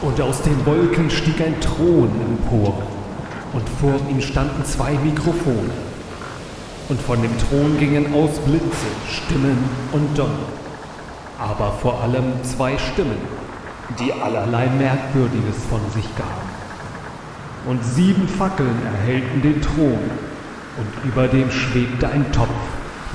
[0.00, 2.82] Und aus den Wolken stieg ein Thron empor,
[3.52, 5.70] und vor ihm standen zwei Mikrofone.
[6.88, 9.58] Und von dem Thron gingen aus Blitze, Stimmen
[9.92, 10.48] und Donner.
[11.38, 13.18] Aber vor allem zwei Stimmen,
[13.98, 16.48] die allerlei Merkwürdiges von sich gaben.
[17.66, 19.98] Und sieben Fackeln erhellten den Thron,
[20.78, 22.48] und über dem schwebte ein Topf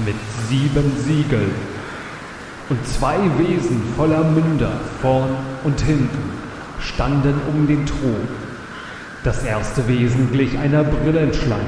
[0.05, 0.15] mit
[0.49, 1.55] sieben Siegeln.
[2.69, 6.42] Und zwei Wesen voller Münder vorn und hinten
[6.83, 8.27] standen um den Thron.
[9.23, 11.63] Das erste Wesen glich einer Brillenschlange,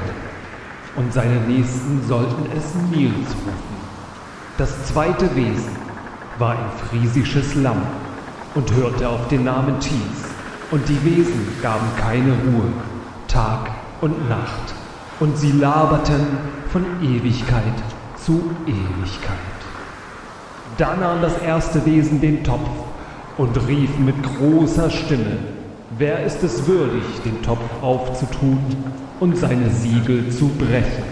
[0.96, 3.76] und seine Nächsten sollten es Nils rufen.
[4.58, 5.76] Das zweite Wesen
[6.38, 7.82] war ein friesisches Lamm
[8.54, 10.24] und hörte auf den Namen Thies.
[10.70, 12.72] Und die Wesen gaben keine Ruhe,
[13.28, 13.70] Tag
[14.00, 14.74] und Nacht,
[15.20, 16.26] und sie laberten
[16.72, 17.62] von Ewigkeit
[18.16, 19.36] zu Ewigkeit.
[20.78, 22.68] Da nahm das erste Wesen den Topf
[23.38, 25.38] und rief mit großer Stimme,
[25.98, 28.58] wer ist es würdig, den Topf aufzutun
[29.20, 31.04] und seine Siegel zu brechen?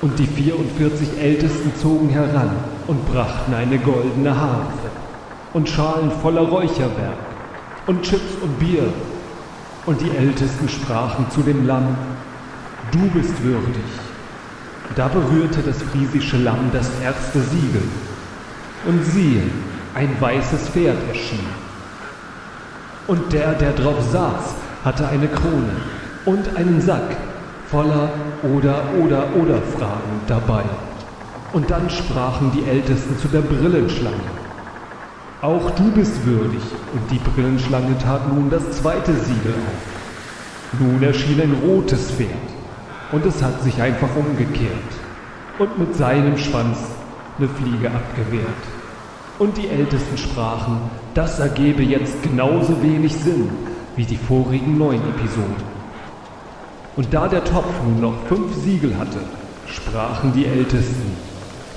[0.00, 2.50] Und die 44 Ältesten zogen heran
[2.86, 4.90] und brachten eine goldene Harfe
[5.54, 7.18] und Schalen voller Räucherwerk
[7.86, 8.92] und Chips und Bier.
[9.86, 11.96] Und die Ältesten sprachen zu dem Lamm,
[12.92, 13.84] du bist würdig.
[14.94, 17.82] Da berührte das friesische Lamm das erste Siegel.
[18.86, 19.42] Und siehe,
[19.98, 21.46] ein weißes Pferd erschien.
[23.08, 25.74] Und der, der drauf saß, hatte eine Krone
[26.24, 27.16] und einen Sack
[27.66, 28.10] voller
[28.44, 30.62] oder oder oder Fragen dabei.
[31.52, 34.30] Und dann sprachen die Ältesten zu der Brillenschlange.
[35.42, 36.62] Auch du bist würdig.
[36.92, 40.78] Und die Brillenschlange tat nun das zweite Siegel auf.
[40.80, 42.28] Nun erschien ein rotes Pferd.
[43.10, 44.90] Und es hat sich einfach umgekehrt.
[45.58, 46.78] Und mit seinem Schwanz
[47.38, 48.77] eine Fliege abgewehrt.
[49.38, 50.78] Und die Ältesten sprachen,
[51.14, 53.48] das ergebe jetzt genauso wenig Sinn
[53.94, 55.78] wie die vorigen neun Episoden.
[56.96, 59.20] Und da der Topf nun noch fünf Siegel hatte,
[59.66, 61.16] sprachen die Ältesten,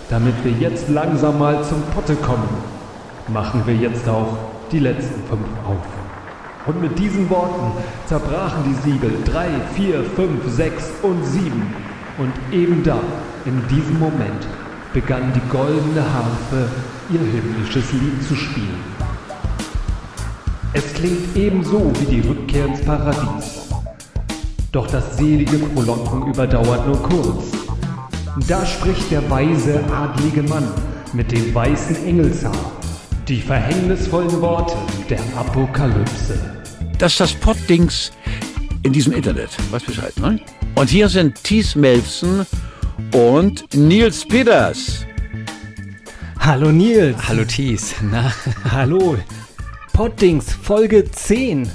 [0.09, 2.49] damit wir jetzt langsam mal zum Potte kommen,
[3.27, 4.37] machen wir jetzt auch
[4.71, 6.65] die letzten fünf auf.
[6.65, 7.71] Und mit diesen Worten
[8.07, 11.73] zerbrachen die Siegel drei, vier, fünf, sechs und sieben.
[12.17, 12.99] Und eben da,
[13.45, 14.47] in diesem Moment,
[14.93, 16.69] begann die goldene Harfe
[17.09, 18.83] ihr himmlisches Lied zu spielen.
[20.73, 23.69] Es klingt ebenso wie die Rückkehr ins Paradies.
[24.71, 27.45] Doch das selige Frohlocken überdauert nur kurz.
[28.47, 30.67] Da spricht der weise, adlige Mann
[31.13, 32.71] mit dem weißen Engelshaar
[33.27, 34.75] die verhängnisvollen Worte
[35.09, 36.39] der Apokalypse.
[36.97, 38.11] Das ist das Poddings
[38.83, 39.49] in diesem Internet.
[39.71, 40.39] Weißt Bescheid, ne?
[40.75, 42.45] Und hier sind Thies Melfsen
[43.13, 45.05] und Nils Peters.
[46.39, 47.15] Hallo Nils.
[47.27, 47.95] Hallo Thies.
[48.01, 48.31] Na?
[48.71, 49.17] Hallo.
[49.93, 51.69] Poddings Folge 10.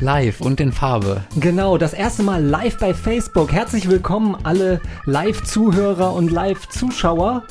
[0.00, 1.22] Live und in Farbe.
[1.36, 3.52] Genau, das erste Mal live bei Facebook.
[3.52, 7.44] Herzlich willkommen alle Live-Zuhörer und Live-Zuschauer.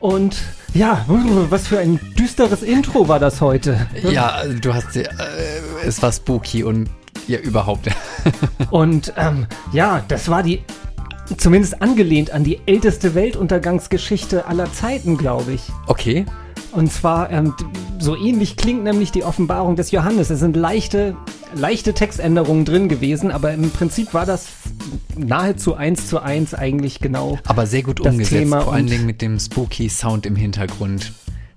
[0.00, 0.36] Und
[0.74, 3.86] ja, was für ein düsteres Intro war das heute.
[4.02, 5.08] Ja, du hast, äh,
[5.84, 6.90] es war spooky und
[7.26, 7.88] ja, überhaupt.
[8.70, 10.62] und ähm, ja, das war die,
[11.36, 15.62] zumindest angelehnt an die älteste Weltuntergangsgeschichte aller Zeiten, glaube ich.
[15.86, 16.26] Okay.
[16.72, 17.54] Und zwar, ähm,
[17.98, 20.30] so ähnlich klingt nämlich die Offenbarung des Johannes.
[20.30, 21.16] Es sind leichte,
[21.54, 24.48] leichte Textänderungen drin gewesen, aber im Prinzip war das
[25.16, 27.38] nahezu eins zu eins eigentlich genau.
[27.46, 31.12] Aber sehr gut umgesetzt, Thema vor allen Dingen mit dem spooky Sound im Hintergrund.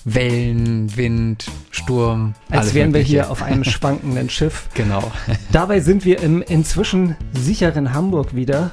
[0.05, 2.33] Wellen, Wind, Sturm.
[2.49, 4.69] Als wären wir hier auf einem schwankenden Schiff.
[4.73, 5.11] Genau.
[5.51, 8.71] Dabei sind wir im inzwischen sicheren Hamburg wieder.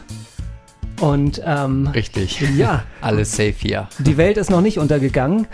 [1.00, 2.40] Und ähm, richtig.
[2.56, 2.84] Ja.
[3.00, 3.88] Alles safe hier.
[3.98, 5.46] Die Welt ist noch nicht untergegangen.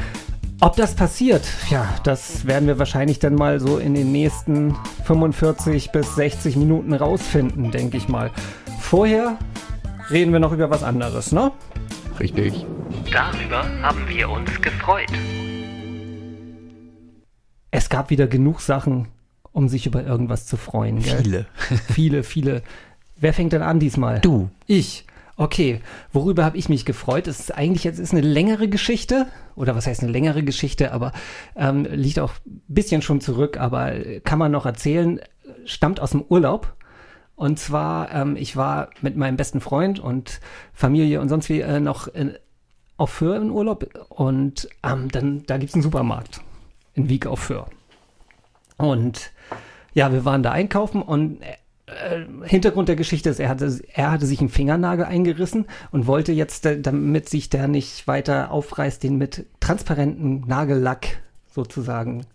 [0.62, 5.90] Ob das passiert, ja, das werden wir wahrscheinlich dann mal so in den nächsten 45
[5.90, 8.30] bis 60 Minuten rausfinden, denke ich mal.
[8.78, 9.38] Vorher
[10.10, 11.50] reden wir noch über was anderes, ne?
[12.18, 12.66] Richtig.
[13.10, 15.08] Darüber haben wir uns gefreut.
[17.70, 19.08] Es gab wieder genug Sachen,
[19.52, 20.98] um sich über irgendwas zu freuen.
[21.00, 21.22] Gell?
[21.22, 21.46] Viele.
[21.88, 22.62] viele, viele.
[23.16, 24.20] Wer fängt denn an diesmal?
[24.20, 24.50] Du.
[24.66, 25.06] Ich.
[25.40, 25.80] Okay,
[26.12, 27.26] worüber habe ich mich gefreut?
[27.26, 29.26] Es ist eigentlich jetzt ist eine längere Geschichte
[29.56, 31.12] oder was heißt eine längere Geschichte, aber
[31.56, 33.90] ähm, liegt auch ein bisschen schon zurück, aber
[34.22, 35.18] kann man noch erzählen,
[35.64, 36.74] stammt aus dem Urlaub.
[37.36, 40.40] Und zwar, ähm, ich war mit meinem besten Freund und
[40.74, 42.34] Familie und sonst wie äh, noch in,
[42.98, 46.42] auf Föhr im Urlaub und ähm, dann da gibt's einen Supermarkt
[46.92, 47.66] in Wieg auf Föhr.
[48.76, 49.32] Und
[49.94, 51.56] ja, wir waren da einkaufen und äh, äh,
[52.44, 56.66] Hintergrund der Geschichte ist, er hatte, er hatte sich einen Fingernagel eingerissen und wollte jetzt,
[56.66, 62.26] äh, damit sich der nicht weiter aufreißt, den mit transparentem Nagellack sozusagen.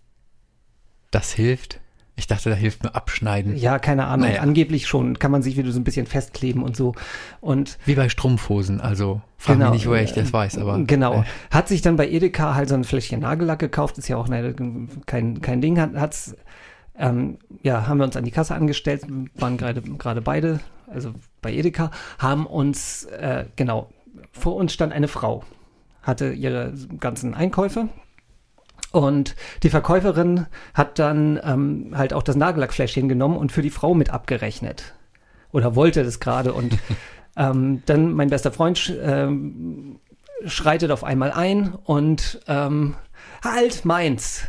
[1.10, 1.80] Das hilft?
[2.18, 3.56] Ich dachte, da hilft mir abschneiden.
[3.56, 4.28] Ja, keine Ahnung.
[4.28, 4.40] Naja.
[4.40, 5.18] Angeblich schon.
[5.18, 6.94] Kann man sich wieder so ein bisschen festkleben und so.
[7.42, 10.82] Und Wie bei Strumpfhosen, also frag Genau, mich nicht, woher ich äh, das weiß, aber.
[10.84, 11.20] Genau.
[11.20, 14.30] Äh, Hat sich dann bei Edeka halt so ein Fläschchen Nagellack gekauft, ist ja auch
[14.30, 14.54] eine,
[15.04, 16.34] kein, kein Ding, hat, hat's,
[16.98, 19.02] ähm, ja, haben wir uns an die Kasse angestellt,
[19.34, 21.12] waren gerade, gerade beide, also
[21.42, 23.90] bei Edeka, haben uns, äh, genau,
[24.32, 25.44] vor uns stand eine Frau,
[26.02, 27.88] hatte ihre ganzen Einkäufe
[28.92, 33.94] und die Verkäuferin hat dann ähm, halt auch das Nagellackfläschchen genommen und für die Frau
[33.94, 34.94] mit abgerechnet.
[35.52, 36.52] Oder wollte das gerade.
[36.54, 36.78] Und
[37.36, 40.00] ähm, dann mein bester Freund ähm,
[40.46, 42.94] schreitet auf einmal ein und ähm,
[43.44, 44.44] halt meins.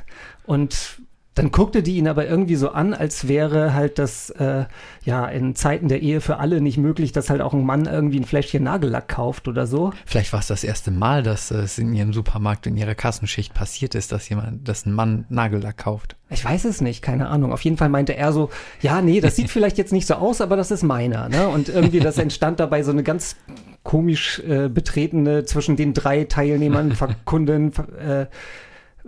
[0.45, 1.01] Und
[1.37, 4.65] dann guckte die ihn aber irgendwie so an, als wäre halt das äh,
[5.03, 8.19] ja in Zeiten der Ehe für alle nicht möglich, dass halt auch ein Mann irgendwie
[8.19, 9.93] ein Fläschchen Nagellack kauft oder so.
[10.05, 13.93] Vielleicht war es das erste Mal, dass es in ihrem Supermarkt in ihrer Kassenschicht passiert
[13.93, 16.15] ist, dass jemand, dass ein Mann Nagellack kauft.
[16.31, 17.53] Ich weiß es nicht, keine Ahnung.
[17.53, 18.49] Auf jeden Fall meinte er so,
[18.81, 21.29] ja, nee, das sieht vielleicht jetzt nicht so aus, aber das ist meiner.
[21.29, 21.47] Ne?
[21.47, 23.35] Und irgendwie das entstand dabei so eine ganz
[23.83, 28.25] komisch äh, betretene zwischen den drei Teilnehmern, Kunden, äh,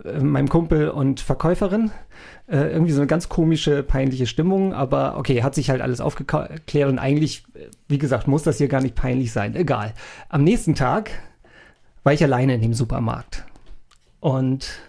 [0.04, 1.90] äh, meinem Kumpel und Verkäuferin.
[2.50, 6.90] Äh, irgendwie so eine ganz komische, peinliche Stimmung, aber okay, hat sich halt alles aufgeklärt
[6.90, 7.44] und eigentlich,
[7.86, 9.54] wie gesagt, muss das hier gar nicht peinlich sein.
[9.54, 9.94] Egal.
[10.28, 11.12] Am nächsten Tag
[12.02, 13.44] war ich alleine in dem Supermarkt.
[14.18, 14.80] Und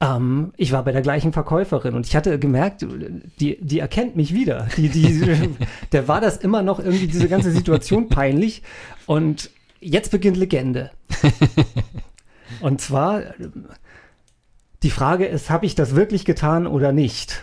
[0.00, 2.84] ähm, ich war bei der gleichen Verkäuferin und ich hatte gemerkt,
[3.38, 4.66] die, die erkennt mich wieder.
[4.76, 5.54] Die, die,
[5.92, 8.64] der war das immer noch irgendwie diese ganze Situation peinlich.
[9.06, 10.90] Und jetzt beginnt Legende.
[12.60, 13.22] Und zwar,
[14.82, 17.42] die Frage ist, habe ich das wirklich getan oder nicht?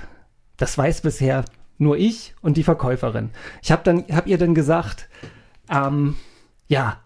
[0.58, 1.46] Das weiß bisher
[1.78, 3.32] nur ich und die Verkäuferin.
[3.62, 5.10] Ich habe dann, hab ihr dann gesagt,
[5.70, 6.16] ähm,
[6.68, 7.00] ja,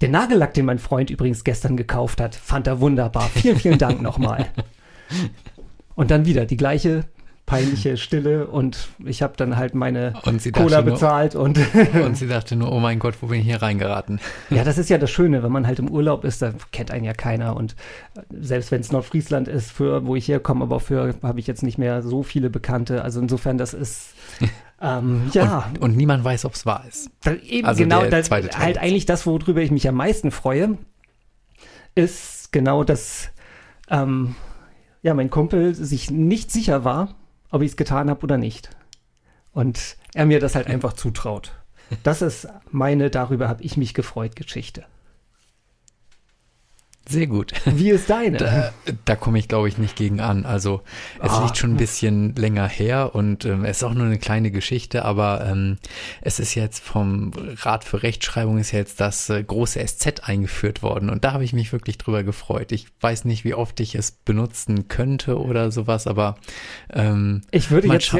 [0.00, 3.28] der Nagellack, den mein Freund übrigens gestern gekauft hat, fand er wunderbar.
[3.28, 4.46] Vielen, vielen Dank nochmal.
[5.94, 7.04] Und dann wieder die gleiche
[7.48, 10.12] peinliche Stille und ich habe dann halt meine
[10.52, 11.58] Cola nur- bezahlt und
[12.04, 14.20] Und sie dachte nur, oh mein Gott, wo bin ich hier reingeraten?
[14.50, 17.04] ja, das ist ja das Schöne, wenn man halt im Urlaub ist, da kennt einen
[17.04, 17.74] ja keiner und
[18.16, 21.62] äh, selbst wenn es Nordfriesland ist, für wo ich herkomme, aber für habe ich jetzt
[21.62, 23.02] nicht mehr so viele Bekannte.
[23.02, 24.14] Also insofern, das ist
[24.82, 27.10] ähm, ja Und, und niemand weiß, ob es wahr ist.
[27.24, 28.58] da, eben Also genau das, halt jetzt.
[28.78, 30.76] eigentlich das, worüber ich mich am meisten freue,
[31.94, 33.30] ist genau das,
[33.90, 34.34] ähm,
[35.02, 37.14] ja, mein Kumpel sich nicht sicher war,
[37.50, 38.70] ob ich es getan habe oder nicht.
[39.52, 41.52] Und er mir das halt einfach zutraut.
[42.02, 44.84] Das ist meine, darüber habe ich mich gefreut, Geschichte.
[47.10, 47.52] Sehr gut.
[47.64, 48.36] Wie ist deine?
[48.36, 48.72] Da,
[49.06, 50.44] da komme ich, glaube ich, nicht gegen an.
[50.44, 50.82] Also
[51.22, 51.44] es Ah.
[51.44, 55.06] liegt schon ein bisschen länger her und ähm, es ist auch nur eine kleine Geschichte,
[55.06, 55.78] aber ähm,
[56.20, 57.32] es ist jetzt vom
[57.62, 61.54] Rat für Rechtschreibung ist jetzt das äh, große SZ eingeführt worden und da habe ich
[61.54, 62.72] mich wirklich drüber gefreut.
[62.72, 66.36] Ich weiß nicht, wie oft ich es benutzen könnte oder sowas, aber
[66.92, 68.14] ähm, Ich würde jetzt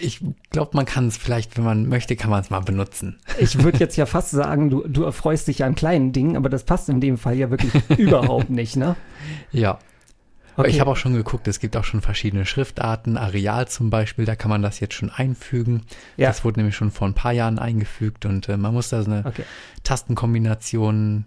[0.00, 0.20] ich
[0.52, 3.18] glaube, man kann es vielleicht, wenn man möchte, kann man es mal benutzen.
[3.38, 6.48] Ich würde jetzt ja fast sagen, du, du erfreust dich ja an kleinen Dingen, aber
[6.48, 8.96] das passt in dem Fall ja wirklich überhaupt nicht, ne?
[9.50, 9.78] Ja.
[10.54, 10.70] Aber Okay.
[10.70, 14.36] ich habe auch schon geguckt, es gibt auch schon verschiedene Schriftarten, Areal zum Beispiel, da
[14.36, 15.80] kann man das jetzt schon einfügen.
[16.18, 16.28] Ja.
[16.28, 19.10] Das wurde nämlich schon vor ein paar Jahren eingefügt und äh, man muss da so
[19.10, 19.44] eine Okay.
[19.82, 21.24] Tastenkombination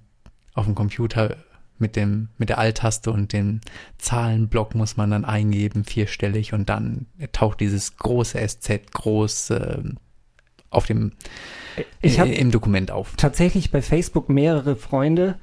[0.54, 1.38] auf dem Computer
[1.77, 3.62] mit dem mit der Alt-Taste und dem
[3.98, 9.84] Zahlenblock muss man dann eingeben, vierstellig und dann taucht dieses große SZ groß äh,
[10.70, 11.12] auf dem
[12.01, 13.13] Ich äh, im Dokument auf.
[13.17, 15.36] tatsächlich bei Facebook mehrere Freunde,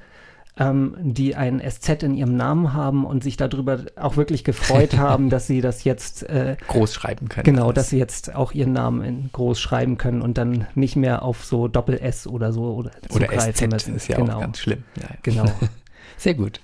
[0.57, 5.29] ähm, die ein SZ in ihrem Namen haben und sich darüber auch wirklich gefreut haben,
[5.29, 7.45] dass sie das jetzt, äh, Groß schreiben können.
[7.45, 7.75] genau, alles.
[7.75, 11.43] dass sie jetzt auch ihren Namen in groß schreiben können und dann nicht mehr auf
[11.43, 14.83] so Doppel-S oder so oder, oder SZ ist ja genau, auch ganz schlimm.
[14.97, 15.15] Ja, ja.
[15.23, 15.45] genau,
[16.17, 16.59] Sehr gut.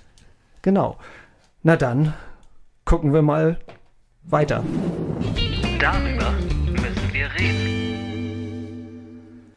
[0.62, 0.96] genau.
[1.62, 2.14] Na dann
[2.84, 3.58] gucken wir mal
[4.22, 4.64] weiter.
[5.78, 6.32] Darüber
[6.70, 9.52] müssen wir reden.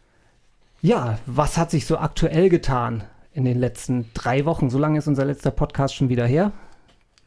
[0.82, 4.70] Ja, was hat sich so aktuell getan in den letzten drei Wochen?
[4.70, 6.52] So lange ist unser letzter Podcast schon wieder her.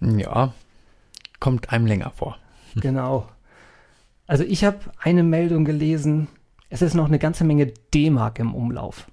[0.00, 0.52] Ja,
[1.40, 2.38] kommt einem länger vor.
[2.78, 3.26] Genau.
[4.26, 6.28] Also ich habe eine Meldung gelesen,
[6.68, 9.10] es ist noch eine ganze Menge D-Mark im Umlauf.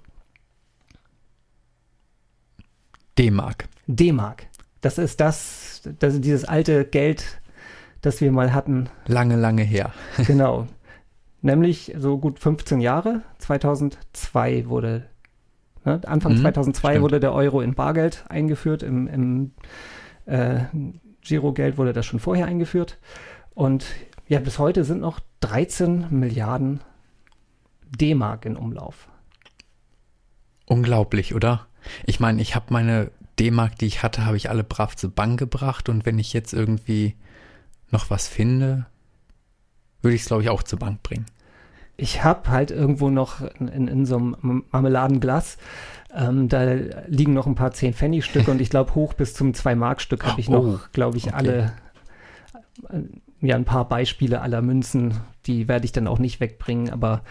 [3.18, 3.68] D-Mark.
[3.86, 4.46] D-Mark.
[4.80, 7.40] Das ist das, das ist dieses alte Geld,
[8.02, 8.88] das wir mal hatten.
[9.06, 9.92] Lange, lange her.
[10.26, 10.66] Genau.
[11.42, 13.22] Nämlich so gut 15 Jahre.
[13.38, 15.04] 2002 wurde,
[15.84, 17.02] ne, Anfang Mhm, 2002 stimmt.
[17.02, 18.82] wurde der Euro in Bargeld eingeführt.
[18.82, 19.50] Im, im
[20.24, 20.60] äh,
[21.20, 22.98] Girogeld wurde das schon vorher eingeführt.
[23.54, 23.84] Und
[24.26, 26.80] ja, bis heute sind noch 13 Milliarden
[28.00, 29.08] D-Mark in Umlauf.
[30.66, 31.66] Unglaublich, oder?
[32.06, 35.38] Ich meine, ich habe meine D-Mark, die ich hatte, habe ich alle brav zur Bank
[35.38, 37.14] gebracht und wenn ich jetzt irgendwie
[37.90, 38.86] noch was finde,
[40.02, 41.26] würde ich es, glaube ich, auch zur Bank bringen.
[41.96, 45.58] Ich habe halt irgendwo noch in, in, in so einem Marmeladenglas,
[46.14, 46.64] ähm, da
[47.06, 50.64] liegen noch ein paar 10-Pfennig-Stücke und ich glaube, hoch bis zum 2-Mark-Stück habe ich noch,
[50.64, 51.34] Oh, glaube ich, okay.
[51.34, 51.72] alle,
[52.90, 53.00] äh,
[53.46, 55.14] ja, ein paar Beispiele aller Münzen,
[55.46, 57.22] die werde ich dann auch nicht wegbringen, aber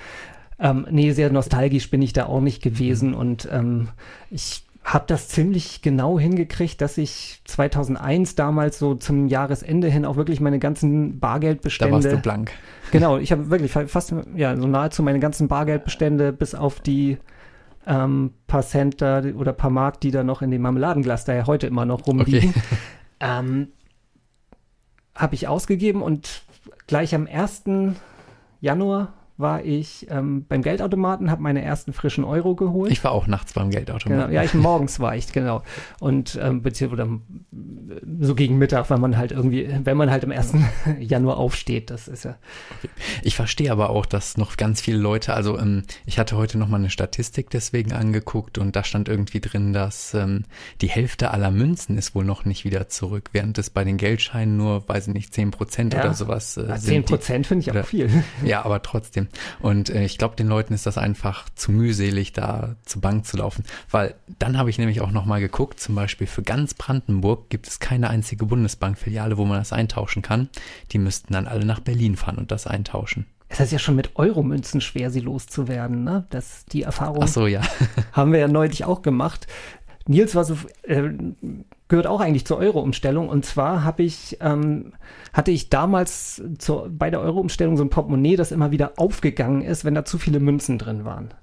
[0.64, 3.90] ähm, nee, sehr nostalgisch bin ich da auch nicht gewesen und ähm,
[4.32, 10.16] ich habe das ziemlich genau hingekriegt, dass ich 2001 damals so zum Jahresende hin auch
[10.18, 12.52] wirklich meine ganzen Da Bargeldbestände warst du blank.
[12.92, 17.18] Genau, ich habe wirklich fa- fast, ja, so nahezu meine ganzen Bargeldbestände bis auf die
[17.88, 21.46] ähm, paar Cent da oder paar Mark, die da noch in dem Marmeladenglas da ja
[21.48, 22.62] heute immer noch rumliegen, Okay.
[23.22, 23.68] ähm,
[25.16, 26.42] habe ich ausgegeben und
[26.88, 27.64] gleich am 1.
[28.60, 32.92] Januar war ich ähm, beim Geldautomaten, habe meine ersten frischen Euro geholt.
[32.92, 34.32] Ich war auch nachts beim Genau, Geldautomaten.
[34.34, 35.64] ja, ich morgens war ich, genau.
[36.00, 37.20] Und ähm, beziehungsweise oder,
[38.22, 40.54] so gegen Mittag, wenn man halt irgendwie, wenn man halt am 1.
[41.00, 42.36] Januar aufsteht, das ist ja.
[43.24, 46.68] Ich verstehe aber auch, dass noch ganz viele Leute, also ähm, ich hatte heute noch
[46.68, 50.44] mal eine Statistik deswegen angeguckt und da stand irgendwie drin, dass ähm,
[50.82, 54.58] die Hälfte aller Münzen ist wohl noch nicht wieder zurück, während es bei den Geldscheinen
[54.58, 56.02] nur, weiß ich nicht, 10 Prozent Ja.
[56.02, 56.84] oder sowas äh, Ja, sind.
[56.88, 58.10] 10 die- Prozent finde ich auch oder- viel.
[58.46, 59.23] Ja, aber trotzdem.
[59.62, 63.38] Und äh, ich glaube, den Leuten ist das einfach zu mühselig, da zur Bank zu
[63.38, 63.64] laufen.
[63.90, 67.68] Weil dann habe ich nämlich auch noch mal geguckt, zum Beispiel für ganz Brandenburg gibt
[67.68, 70.50] es keine einzige Bundesbankfiliale, wo man das eintauschen kann.
[70.92, 73.26] Die müssten dann alle nach Berlin fahren und das eintauschen.
[73.50, 76.26] Es ist ja schon mit Euromünzen schwer, sie loszuwerden, ne?
[76.32, 77.62] Das, die Erfahrung Ach so, ja.
[78.12, 79.46] haben wir ja neulich auch gemacht.
[80.08, 81.10] Nils war so, äh,
[81.88, 83.30] gehört auch eigentlich zur Euro-Umstellung.
[83.30, 84.94] Und zwar habe ich, ähm,
[85.34, 89.84] hatte ich damals zur, bei der Euro-Umstellung so ein Portemonnaie, das immer wieder aufgegangen ist,
[89.84, 91.34] wenn da zu viele Münzen drin waren.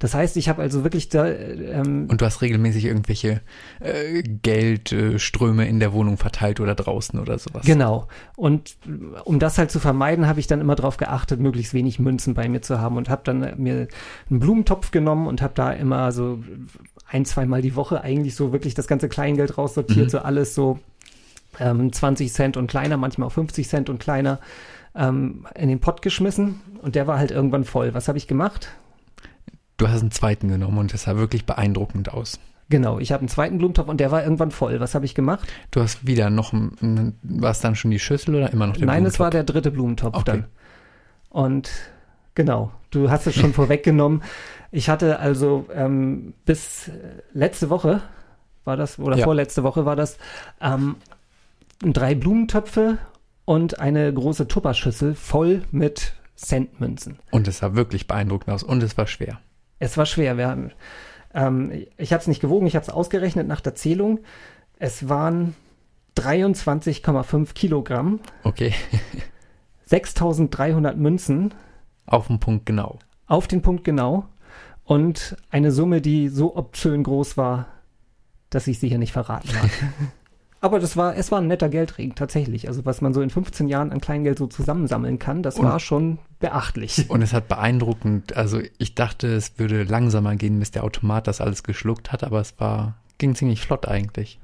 [0.00, 3.42] Das heißt, ich habe also wirklich da, äh, ähm, Und du hast regelmäßig irgendwelche
[3.80, 7.64] äh, Geldströme in der Wohnung verteilt oder draußen oder sowas.
[7.64, 8.08] Genau.
[8.36, 12.00] Und äh, um das halt zu vermeiden, habe ich dann immer darauf geachtet, möglichst wenig
[12.00, 13.88] Münzen bei mir zu haben und habe dann äh, mir
[14.30, 16.42] einen Blumentopf genommen und habe da immer so
[17.08, 20.10] ein, zweimal die Woche eigentlich so wirklich das ganze Kleingeld raussortiert, Mhm.
[20.10, 20.80] so alles so
[21.60, 24.38] ähm, 20 Cent und kleiner, manchmal auch 50 Cent und kleiner
[24.94, 27.94] ähm, in den Pott geschmissen und der war halt irgendwann voll.
[27.94, 28.68] Was habe ich gemacht?
[29.76, 32.38] Du hast einen zweiten genommen und das sah wirklich beeindruckend aus.
[32.70, 34.80] Genau, ich habe einen zweiten Blumentopf und der war irgendwann voll.
[34.80, 35.46] Was habe ich gemacht?
[35.70, 39.04] Du hast wieder noch, war es dann schon die Schüssel oder immer noch der Nein,
[39.04, 39.54] es war Blumentopf?
[39.54, 40.24] der dritte Blumentopf Okay.
[40.24, 40.44] dann.
[41.28, 41.70] Und
[42.34, 44.22] genau, du hast es schon vorweggenommen.
[44.70, 46.90] Ich hatte also ähm, bis
[47.32, 48.00] letzte Woche
[48.64, 49.24] war das, oder Ja.
[49.24, 50.16] vorletzte Woche war das,
[50.60, 50.96] ähm,
[51.80, 52.98] drei Blumentöpfe
[53.44, 57.18] und eine große Tupperschüssel voll mit Centmünzen.
[57.30, 59.40] Und es sah wirklich beeindruckend aus und es war schwer.
[59.78, 60.36] Es war schwer.
[60.36, 60.72] Wir haben,
[61.34, 64.20] ähm, ich habe es nicht gewogen, ich habe es ausgerechnet nach der Zählung.
[64.78, 65.54] Es waren
[66.16, 68.72] 23,5 Kilogramm, Okay,
[69.86, 71.54] 6300 Münzen
[72.06, 72.98] auf den Punkt genau.
[73.26, 74.26] auf den Punkt genau
[74.84, 77.66] und eine Summe, die so obszön groß war,
[78.50, 79.70] dass ich sie hier nicht verraten mag.
[80.64, 82.68] Aber das war, es war ein netter Geldregen, tatsächlich.
[82.68, 85.78] Also was man so in 15 Jahren an Kleingeld so zusammensammeln kann, das Und- war
[85.78, 87.04] schon beachtlich.
[87.10, 91.42] Und es hat beeindruckend, also ich dachte, es würde langsamer gehen, bis der Automat das
[91.42, 94.40] alles geschluckt hat, aber es war, ging ziemlich flott eigentlich.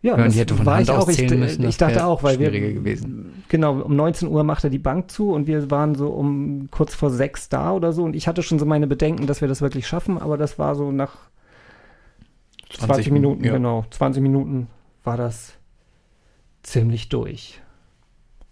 [0.00, 1.06] Ja, man die hätte von war Hand ich auch.
[1.10, 3.44] Ich, müssen, ich das dachte auch, weil wir gewesen.
[3.48, 7.10] genau um 19 Uhr machte die Bank zu und wir waren so um kurz vor
[7.10, 9.86] sechs da oder so und ich hatte schon so meine Bedenken, dass wir das wirklich
[9.86, 11.12] schaffen, aber das war so nach
[12.70, 13.52] 20, Minuten, ja.
[13.52, 14.68] genau, 20 Minuten
[15.04, 15.54] war das
[16.62, 17.60] ziemlich durch.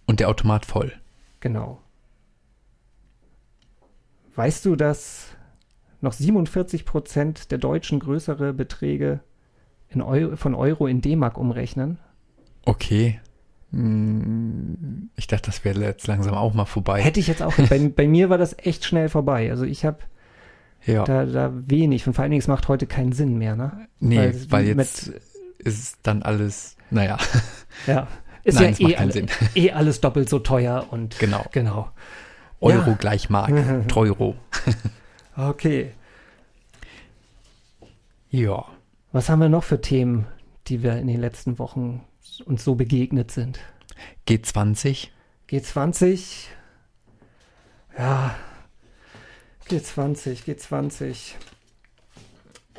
[0.05, 0.93] Und der Automat voll.
[1.39, 1.81] Genau.
[4.35, 5.35] Weißt du, dass
[6.01, 9.19] noch 47 Prozent der Deutschen größere Beträge
[9.89, 11.99] in Euro, von Euro in D-Mark umrechnen?
[12.65, 13.19] Okay.
[15.15, 17.01] Ich dachte, das wäre jetzt langsam auch mal vorbei.
[17.01, 17.53] Hätte ich jetzt auch.
[17.69, 19.49] bei, bei mir war das echt schnell vorbei.
[19.49, 19.99] Also ich habe
[20.85, 21.03] ja.
[21.03, 22.05] da, da wenig.
[22.05, 23.87] Und vor allen Dingen, es macht heute keinen Sinn mehr, ne?
[23.99, 25.11] nee, weil weil, jetzt
[25.63, 27.17] ist dann alles, naja,
[27.87, 28.07] Ja.
[28.43, 31.45] Ist Nein, ja eh, alle, eh alles doppelt so teuer und genau.
[31.51, 31.89] genau.
[32.59, 32.95] Euro Ja.
[32.95, 33.53] gleich Mark,
[33.87, 34.35] Teuro.
[35.35, 35.91] Okay.
[38.29, 38.65] Ja.
[39.11, 40.27] Was haben wir noch für Themen,
[40.67, 42.03] die wir in den letzten Wochen
[42.45, 43.59] uns so begegnet sind?
[44.27, 45.09] G20.
[45.49, 46.47] G20.
[47.97, 48.35] Ja.
[49.69, 51.33] G20, G20.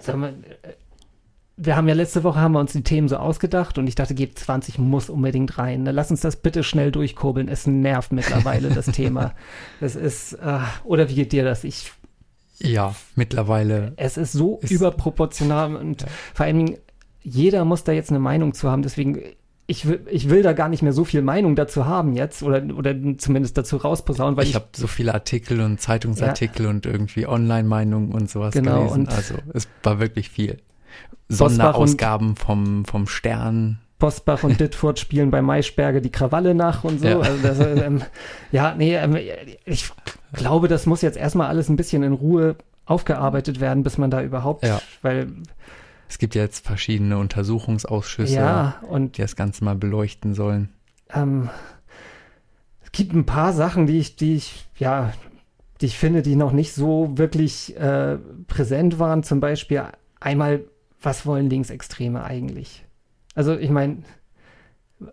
[0.01, 0.73] Sag mal, äh,
[1.57, 4.15] wir haben ja letzte Woche haben wir uns die Themen so ausgedacht und ich dachte,
[4.15, 5.85] G20 muss unbedingt rein.
[5.85, 7.47] Na, Lass uns das bitte schnell durchkurbeln.
[7.49, 9.35] Es nervt mittlerweile das Thema.
[9.81, 11.63] Es ist, äh, oder wie geht dir das?
[11.63, 11.93] Ich,
[12.59, 13.93] Ja, mittlerweile.
[13.97, 16.09] es ist so Ist- überproportional und Ja.
[16.35, 16.79] vor allen Dingen,
[17.23, 18.83] jeder muss da jetzt eine Meinung zu haben.
[18.83, 19.21] Deswegen,
[19.67, 22.63] ich will, ich will da gar nicht mehr so viel Meinung dazu haben jetzt oder,
[22.77, 27.27] oder zumindest dazu rausposaunen, weil ich ich, habe so viele Artikel und Zeitungsartikel und irgendwie
[27.27, 29.01] Online-Meinungen und sowas Genau, gelesen.
[29.03, 30.59] und- also es war wirklich viel.
[31.29, 33.79] Bosbach und- Sonderausgaben vom, vom Stern.
[33.99, 37.07] Bosbach und Dittfurt spielen bei Maischberge die Krawalle nach und so.
[37.07, 37.21] Ja.
[37.21, 38.03] Also das, ähm,
[38.53, 39.17] ja, nee, ähm,
[39.65, 39.91] ich
[40.33, 44.21] glaube, das muss jetzt erstmal alles ein bisschen in Ruhe aufgearbeitet werden, bis man da
[44.23, 44.81] überhaupt, Ja.
[45.01, 45.29] weil
[46.09, 50.69] Es gibt ja jetzt verschiedene Untersuchungsausschüsse, ja, und die das Ganze mal beleuchten sollen.
[51.15, 51.49] ähm,
[52.83, 55.13] es gibt ein paar Sachen, die ich, die ich, ja,
[55.81, 59.23] die ich finde, die noch nicht so wirklich äh, präsent waren.
[59.25, 59.83] Zum Beispiel
[60.21, 60.65] einmal,
[61.05, 62.85] was wollen Linksextreme eigentlich?
[63.35, 63.99] Also ich meine,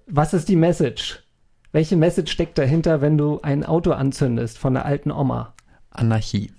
[0.08, 1.24] was ist die Message?
[1.72, 5.54] Welche Message steckt dahinter, wenn du ein Auto anzündest von einer alten Oma?
[5.90, 6.52] Anarchie.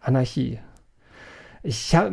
[0.00, 0.58] Anarchie.
[1.62, 2.12] Ich habe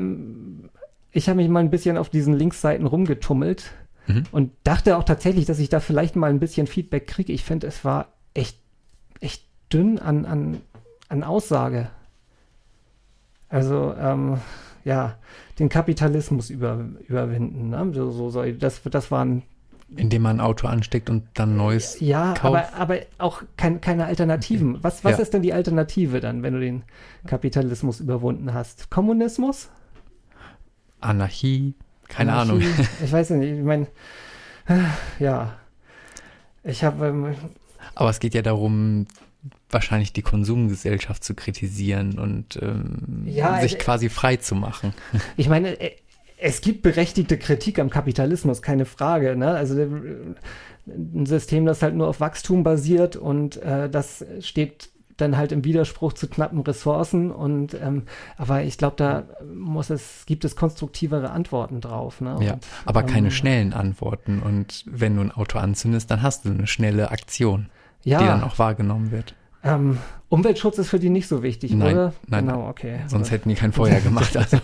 [1.12, 3.72] ich hab mich mal ein bisschen auf diesen Linksseiten rumgetummelt
[4.08, 4.24] Mhm.
[4.32, 7.34] und dachte auch tatsächlich, dass ich da vielleicht mal ein bisschen Feedback kriege.
[7.34, 8.58] Ich finde, es war echt,
[9.20, 10.62] echt dünn an, an,
[11.10, 11.90] an Aussage.
[13.50, 14.40] Also, ähm,
[14.88, 15.18] ja,
[15.60, 17.70] den Kapitalismus über, überwinden.
[17.72, 17.92] Ne?
[17.94, 19.44] So, so das, das waren
[19.96, 22.00] Indem man ein Auto ansteckt und dann neues.
[22.00, 22.56] ja, Kauf.
[22.56, 24.82] aber, aber auch kein, keine Alternativen.
[24.84, 25.24] Was, was Ja.
[25.24, 26.84] ist denn die Alternative dann, wenn du den
[27.26, 28.90] Kapitalismus überwunden hast?
[28.90, 29.70] Kommunismus?
[31.02, 31.74] Anarchie.
[32.08, 32.66] Keine Anarchie?
[32.66, 32.88] Ahnung.
[33.04, 33.88] Ich weiß nicht, ich meine,
[35.20, 35.54] ja.
[36.64, 37.36] Ich habe, ähm,
[37.96, 39.06] Aber es geht ja darum,
[39.70, 44.94] wahrscheinlich die Konsumgesellschaft zu kritisieren und ähm, Ja, sich äh, quasi frei zu machen.
[45.38, 45.92] ich meine, äh,
[46.38, 49.36] es gibt berechtigte Kritik am Kapitalismus, keine Frage.
[49.36, 49.50] Ne?
[49.50, 49.88] Also äh,
[50.88, 55.64] ein System, das halt nur auf Wachstum basiert und äh, das steht dann halt im
[55.64, 58.04] Widerspruch zu knappen Ressourcen und ähm,
[58.38, 59.24] aber ich glaube, da
[59.54, 62.22] muss es, gibt es konstruktivere Antworten drauf.
[62.22, 62.38] Ne?
[62.42, 64.40] Ja, Und, aber keine ähm, schnellen Antworten.
[64.40, 67.70] Und wenn du ein Auto anzündest, dann hast du eine schnelle Aktion,
[68.08, 69.36] ja, die dann auch wahrgenommen wird.
[69.64, 69.98] ähm,
[70.30, 72.14] Umweltschutz ist für die nicht so wichtig, Nein, oder?
[72.28, 73.00] nein, genau, okay.
[73.08, 74.36] Sonst hätten die kein Feuer gemacht.
[74.38, 74.58] Also.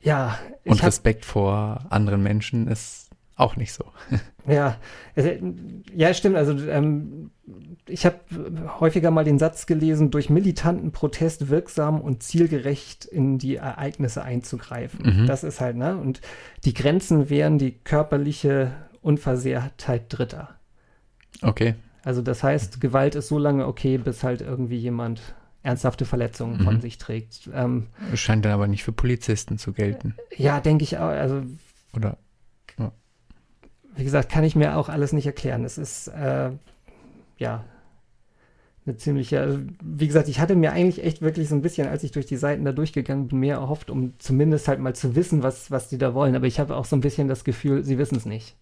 [0.00, 3.84] ja, Und Respekt vor anderen Menschen ist auch nicht so.
[4.48, 4.76] Ja,
[5.16, 5.30] also,
[5.92, 6.36] ja, stimmt.
[6.36, 7.32] Also ähm,
[7.88, 8.20] ich habe
[8.78, 15.22] häufiger mal den Satz gelesen, durch militanten Protest wirksam und zielgerecht in die Ereignisse einzugreifen.
[15.22, 15.26] Mhm.
[15.26, 15.96] Das ist halt, ne?
[15.96, 16.20] Und
[16.64, 18.70] die Grenzen wären die körperliche
[19.06, 20.50] Unversehrtheit Dritter.
[21.42, 21.74] Okay.
[22.02, 25.20] Also das heißt, Gewalt ist so lange okay, bis halt irgendwie jemand
[25.62, 26.80] ernsthafte Verletzungen von Mhm.
[26.80, 27.48] sich trägt.
[27.54, 30.14] Ähm, scheint dann aber nicht für Polizisten zu gelten.
[30.36, 31.08] ja, denke ich auch.
[31.08, 31.42] Also
[31.94, 32.18] Oder?
[33.98, 35.64] wie gesagt, kann ich mir auch alles nicht erklären.
[35.64, 36.50] Es ist, äh,
[37.38, 37.64] ja,
[38.84, 42.04] eine ziemliche, also, wie gesagt, ich hatte mir eigentlich echt wirklich so ein bisschen, als
[42.04, 45.42] ich durch die Seiten da durchgegangen bin, mehr erhofft, um zumindest halt mal zu wissen,
[45.42, 46.36] was, was die da wollen.
[46.36, 48.54] Aber ich habe auch so ein bisschen das Gefühl, sie wissen es nicht.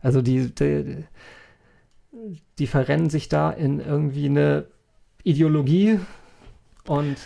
[0.00, 1.04] Also die, die,
[2.58, 4.66] die verrennen sich da in irgendwie eine
[5.24, 5.98] Ideologie
[6.86, 7.16] und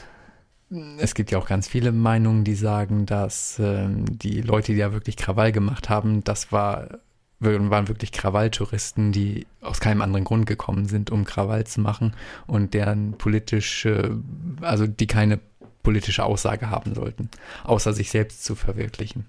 [0.99, 4.93] Es gibt ja auch ganz viele Meinungen, die sagen, dass ähm, die Leute, die ja
[4.93, 7.01] wirklich Krawall gemacht haben, das war,
[7.41, 12.15] waren wirklich Krawalltouristen, die aus keinem anderen Grund gekommen sind, um Krawall zu machen
[12.47, 14.19] und deren politische,
[14.63, 15.41] also die keine
[15.83, 17.29] politische Aussage haben sollten,
[17.65, 19.27] außer sich selbst zu verwirklichen.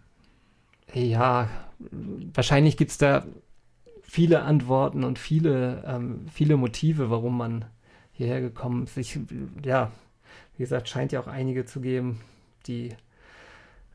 [0.94, 1.50] Ja,
[2.34, 3.26] wahrscheinlich gibt es da
[4.04, 7.66] viele Antworten und viele, ähm, viele Motive, warum man
[8.12, 8.98] hierher gekommen ist.
[8.98, 9.20] Ich,
[9.66, 9.92] ja,
[10.58, 12.22] wie gesagt, scheint ja auch einige zu geben,
[12.68, 12.90] die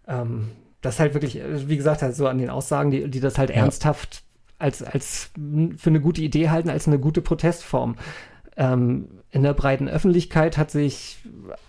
[0.07, 0.49] ähm,
[0.81, 3.57] das halt wirklich, wie gesagt, halt so an den Aussagen, die, die das halt Ja.
[3.57, 4.23] ernsthaft
[4.59, 5.31] als, als
[5.77, 7.97] für eine gute Idee halten, als eine gute Protestform.
[8.57, 11.19] Ähm, in der breiten Öffentlichkeit hat sich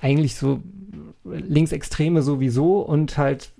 [0.01, 0.61] eigentlich so
[1.23, 3.51] Linksextreme sowieso und halt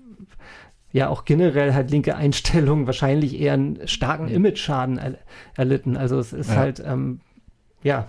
[0.92, 5.14] ja auch generell halt linke Einstellungen wahrscheinlich eher einen starken Image-Schaden er
[5.56, 5.96] erlitten.
[5.96, 6.56] Also es ist Ja.
[6.56, 7.20] halt, ähm,
[7.82, 8.08] ja,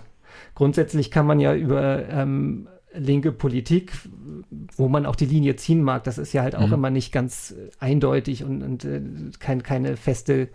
[0.54, 3.92] grundsätzlich kann man ja über ähm, linke Politik,
[4.76, 6.72] wo man auch die Linie ziehen mag, das ist ja halt auch Mhm.
[6.74, 9.00] immer nicht ganz äh, eindeutig und, und äh,
[9.38, 10.48] kein, keine feste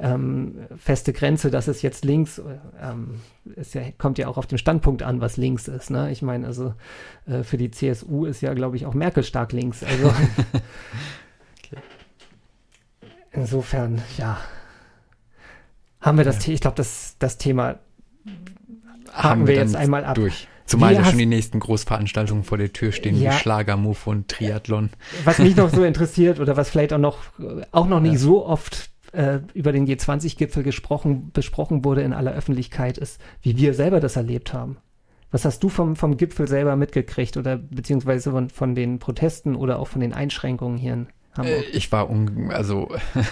[0.00, 2.40] ähm, feste Grenze, das ist jetzt links,
[2.80, 3.16] ähm,
[3.56, 5.90] ist ja, kommt ja auch auf den Standpunkt an, was links ist.
[5.90, 6.12] Ne?
[6.12, 6.74] Ich meine, also
[7.26, 9.82] äh, für die CSU ist ja, glaube ich, auch Merkel stark links.
[9.82, 10.12] Also
[13.40, 14.38] insofern, ja,
[16.00, 16.52] haben wir das, Ja.
[16.54, 17.76] Ich glaube, das, das Thema
[19.12, 20.14] haken wir jetzt einmal ab.
[20.14, 20.48] Durch.
[20.66, 23.32] Zumal ja schon die nächsten Großveranstaltungen vor der Tür stehen, Ja.
[23.32, 24.90] wie Schlagermove und Triathlon.
[25.24, 27.18] Was mich noch so interessiert oder was vielleicht auch noch,
[27.72, 28.18] auch noch nicht Ja.
[28.18, 33.72] so oft äh, über den G20-Gipfel gesprochen, besprochen wurde in aller Öffentlichkeit, ist, wie wir
[33.72, 34.76] selber das erlebt haben.
[35.30, 39.78] Was hast du vom, vom Gipfel selber mitgekriegt oder beziehungsweise von, von den Protesten oder
[39.78, 41.06] auch von den Einschränkungen hier in
[41.38, 41.64] Hamburg?
[41.64, 42.88] Äh, Ich war un also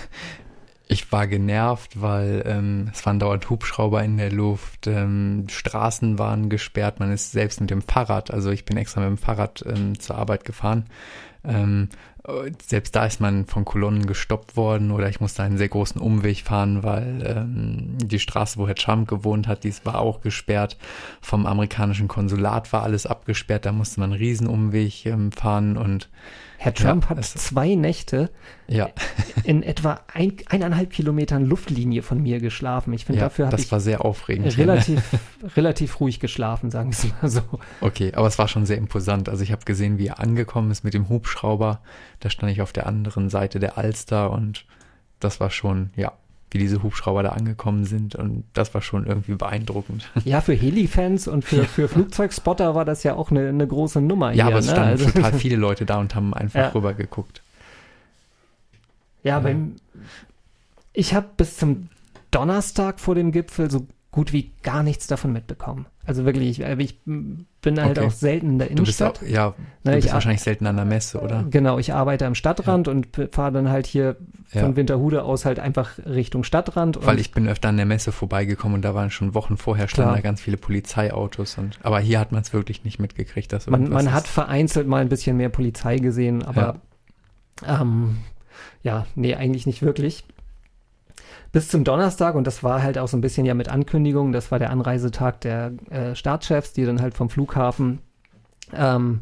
[0.89, 6.49] ich war genervt, weil ähm, es waren dauernd Hubschrauber in der Luft, ähm, Straßen waren
[6.49, 9.99] gesperrt, man ist selbst mit dem Fahrrad, also ich bin extra mit dem Fahrrad ähm,
[9.99, 10.87] zur Arbeit gefahren.
[11.45, 11.89] Ähm,
[12.27, 16.01] äh, selbst da ist man von Kolonnen gestoppt worden oder ich musste einen sehr großen
[16.01, 20.77] Umweg fahren, weil ähm, die Straße, wo Herr Trump gewohnt hat, dies war auch gesperrt.
[21.21, 26.09] Vom amerikanischen Konsulat war alles abgesperrt, da musste man einen Riesenumweg ähm, fahren und
[26.67, 28.31] Herr Trump ja, hat es- zwei Nächte
[28.69, 28.89] ja,
[29.45, 32.93] in etwa ein, eineinhalb Kilometern Luftlinie von mir geschlafen.
[32.93, 34.59] Ich finde, ja dafür habe das ich war sehr aufregend.
[34.59, 35.03] relativ,
[35.57, 37.61] relativ ruhig geschlafen, sagen wir es mal so.
[37.81, 39.29] Okay, aber es war schon sehr imposant.
[39.29, 41.81] Also ich habe gesehen, wie er angekommen ist mit dem Hubschrauber.
[42.21, 44.67] Da stand ich auf der anderen Seite der Alster und
[45.21, 46.13] das war schon, ja,
[46.57, 50.11] wie diese Hubschrauber da angekommen sind und das war schon irgendwie beeindruckend.
[50.25, 54.29] Ja, für Heli-Fans und für, für Flugzeugspotter war das ja auch eine, eine große Nummer
[54.33, 54.47] ja, hier.
[54.47, 54.73] aber es ne?
[54.73, 56.69] standen Also- total viele Leute da und haben einfach Ja.
[56.71, 57.43] rüber geguckt.
[59.23, 59.77] Ja, beim,
[60.93, 61.89] ich habe bis zum
[62.31, 65.85] Donnerstag vor dem Gipfel so gut wie gar nichts davon mitbekommen.
[66.07, 67.47] Also wirklich, ich, äh, ich bin
[67.83, 68.07] halt Okay.
[68.07, 69.23] auch selten in der Du bist Innenstadt.
[69.23, 71.45] auch, ja, Na, du ich bist wahrscheinlich selten an der Messe, oder?
[71.51, 74.17] Genau, ich arbeite am Stadtrand und fahre dann halt hier
[74.53, 74.63] Ja.
[74.63, 76.99] von Winterhude aus halt einfach Richtung Stadtrand.
[77.05, 80.09] Weil ich bin öfter an der Messe vorbeigekommen und da waren schon Wochen vorher standen
[80.13, 80.17] Klar.
[80.17, 83.91] da ganz viele Polizeiautos und aber hier hat man es wirklich nicht mitgekriegt, dass man,
[83.91, 84.31] man hat ist.
[84.31, 86.77] vereinzelt mal ein bisschen mehr Polizei gesehen, aber
[87.67, 88.17] ähm,
[88.83, 90.25] ja, nee, eigentlich nicht wirklich.
[91.57, 94.51] Bis zum Donnerstag, und das war halt auch so ein bisschen ja mit Ankündigungen, das
[94.51, 98.01] war der Anreisetag der äh, Staatschefs, die dann halt vom Flughafen
[98.75, 99.21] ähm,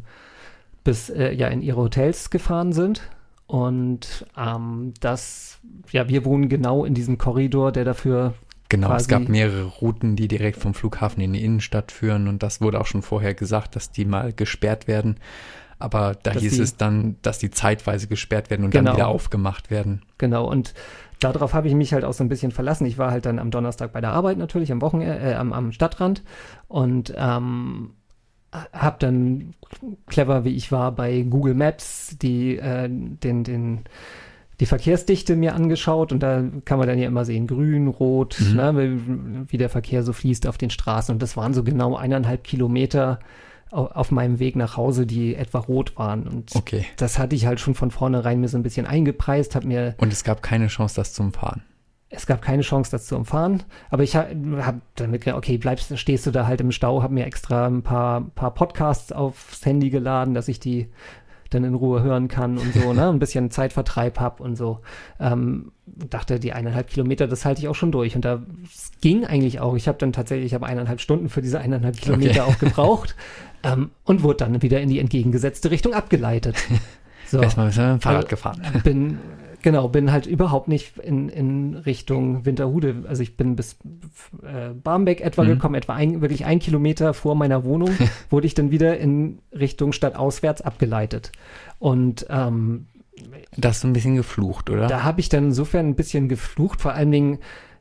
[0.83, 3.03] bis äh, ja in ihre Hotels gefahren sind.
[3.47, 5.61] Und ähm, das,
[5.93, 8.35] ja, wir wohnen genau in diesem Korridor, der dafür
[8.69, 12.61] Genau, es gab mehrere Routen, die direkt vom Flughafen in die Innenstadt führen und das
[12.61, 15.19] wurde auch schon vorher gesagt, dass die mal gesperrt werden.
[15.79, 18.91] Aber da hieß die- es dann, dass die zeitweise gesperrt werden und Genau.
[18.91, 20.03] dann wieder aufgemacht werden.
[20.19, 20.73] Genau, und
[21.21, 22.87] darauf habe ich mich halt auch so ein bisschen verlassen.
[22.87, 25.73] Ich war halt dann am Donnerstag bei der Arbeit natürlich, am Wochenende, äh, am, am
[25.73, 26.23] Stadtrand
[26.69, 27.91] und ähm,
[28.73, 29.55] habe dann
[30.07, 33.81] clever, wie ich war, bei Google Maps die, äh, den, den,
[34.61, 38.57] die Verkehrsdichte mir angeschaut und da kann man dann ja immer sehen, grün, rot, Mhm.
[38.57, 41.97] ne, wie, wie der Verkehr so fließt auf den Straßen und das waren so genau
[41.97, 43.19] eineinhalb Kilometer
[43.71, 46.85] auf meinem Weg nach Hause, die etwa rot waren und Okay.
[46.97, 50.13] das hatte ich halt schon von vornherein mir so ein bisschen eingepreist, habe mir Und
[50.13, 51.63] es gab keine Chance, das zu umfahren.
[52.11, 53.65] es gab keine Chance, das zu umfahren.
[53.91, 57.13] Aber ich habe hab dann mitgedacht, okay, bleibst, stehst du da halt im Stau, habe
[57.15, 60.89] mir extra ein paar, paar Podcasts aufs Handy geladen, dass ich die
[61.51, 63.09] dann in Ruhe hören kann und so, ne?
[63.09, 64.81] Ein bisschen Zeitvertreib hab und so.
[65.21, 68.17] Ähm, dachte, die eineinhalb Kilometer, das halte ich auch schon durch.
[68.17, 68.43] Und da
[69.01, 69.75] ging eigentlich auch.
[69.77, 73.15] Ich habe dann tatsächlich, ich habe eineinhalb Stunden für diese eineinhalb Kilometer auch gebraucht
[73.65, 76.57] ähm, und wurde dann wieder in die entgegengesetzte Richtung abgeleitet.
[77.27, 78.61] So Erstmal mit dem Fahrrad Also- gefahren.
[78.85, 79.19] bin
[79.63, 83.79] genau bin halt überhaupt nicht in, in Richtung Winterhude also ich bin bis
[84.43, 85.49] äh, Barmbek etwa Mhm.
[85.49, 87.89] gekommen etwa ein, wirklich ein Kilometer vor meiner Wohnung
[88.31, 91.33] wurde ich dann wieder in Richtung stadtauswärts abgeleitet
[91.79, 92.87] und ähm,
[93.57, 94.87] Das ist so ein bisschen geflucht, oder?
[94.87, 97.39] da habe ich dann insofern ein bisschen geflucht vor allen Dingen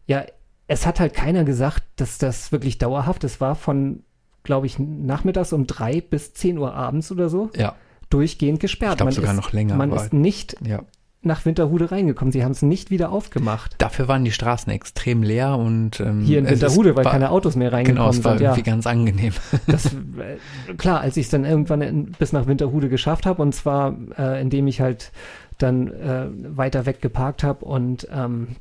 [0.08, 0.24] ja
[0.68, 4.04] es hat halt keiner gesagt dass das wirklich dauerhaft es war von
[4.44, 7.76] glaube ich nachmittags um drei bis 10 Uhr abends oder so ja,
[8.10, 9.76] durchgehend gesperrt ich glaube Man sogar ist, noch länger.
[9.76, 10.82] man ist nicht ja.
[11.22, 12.32] nach Winterhude reingekommen.
[12.34, 13.76] Sie haben es nicht wieder aufgemacht.
[13.78, 17.32] Dafür waren die Straßen extrem leer und ähm, Hier in ist- Winterhude, weil war, keine
[17.32, 18.42] Autos mehr Genau, reingekommen es war sind.
[18.44, 19.34] Ja, irgendwie ganz angenehm.
[19.68, 23.56] das, äh, klar, als ich es dann irgendwann in, bis nach Winterhude geschafft habe, und
[23.56, 25.12] zwar äh, indem ich halt
[25.58, 26.28] dann äh,
[26.58, 28.58] weiter weg geparkt habe und ähm,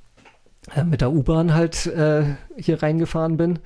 [0.76, 2.22] äh, mit der U-Bahn halt äh,
[2.56, 3.58] hier reingefahren bin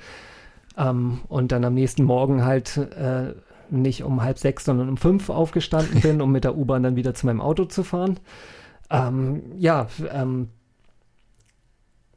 [0.77, 3.35] ähm, und dann am nächsten Morgen halt äh,
[3.71, 7.15] nicht um halb sechs, sondern um fünf aufgestanden bin, um mit der U-Bahn dann wieder
[7.15, 8.19] zu meinem Auto zu fahren.
[8.91, 10.49] Ähm, ja, ähm,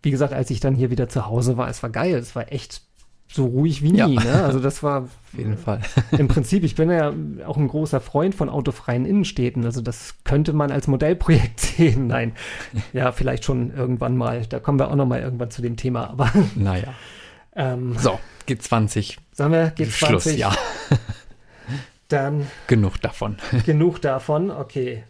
[0.02, 2.52] wie gesagt, als ich dann hier wieder zu Hause war, es war geil, es war
[2.52, 2.84] echt
[3.32, 3.98] so ruhig wie nie.
[3.98, 4.08] Ja.
[4.08, 4.44] Ne?
[4.44, 5.82] Also das war Auf jeden Fall.
[6.12, 7.14] im Prinzip, ich bin ja
[7.46, 9.66] auch ein großer Freund von autofreien Innenstädten.
[9.66, 12.08] Also das könnte man als Modellprojekt sehen.
[12.08, 12.34] Nein,
[12.92, 14.46] ja, vielleicht schon irgendwann mal.
[14.48, 16.10] Da kommen wir auch noch mal irgendwann zu dem Thema.
[16.10, 16.94] Aber Naja.
[17.56, 19.18] Ähm, So, G20.
[19.32, 20.56] sagen wir, G20, Schluss, ja.
[22.08, 23.38] dann Genug davon.
[23.66, 24.52] genug davon.
[24.52, 25.04] Okay.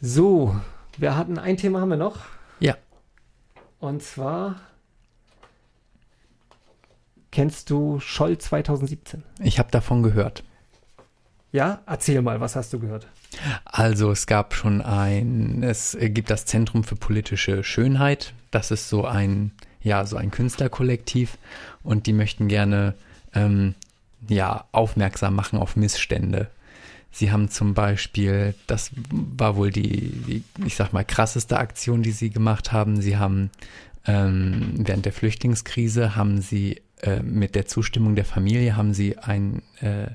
[0.00, 0.56] So,
[0.98, 2.18] wir hatten ein Thema haben wir noch.
[2.60, 2.76] Ja.
[3.78, 4.56] Und zwar
[7.30, 9.22] kennst du Scholl 2017?
[9.40, 10.42] Ich habe davon gehört.
[11.52, 13.06] Ja, erzähl mal, was hast du gehört?
[13.64, 18.34] Also es gab schon ein, es gibt das Zentrum für politische Schönheit.
[18.50, 19.52] Das ist so ein,
[19.86, 21.38] ja, so ein Künstlerkollektiv
[21.84, 22.94] und die möchten gerne,
[23.34, 23.76] ähm,
[24.28, 26.50] ja, aufmerksam machen auf Missstände.
[27.12, 32.10] Sie haben zum Beispiel, das war wohl die, die ich sag mal, krasseste Aktion, die
[32.10, 33.00] sie gemacht haben.
[33.00, 33.50] Sie haben
[34.06, 39.62] ähm, während der Flüchtlingskrise haben sie äh, mit der Zustimmung der Familie haben sie ein,
[39.80, 40.08] äh,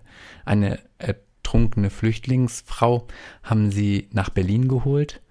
[0.43, 3.07] eine ertrunkene Flüchtlingsfrau
[3.41, 5.21] haben sie nach Berlin geholt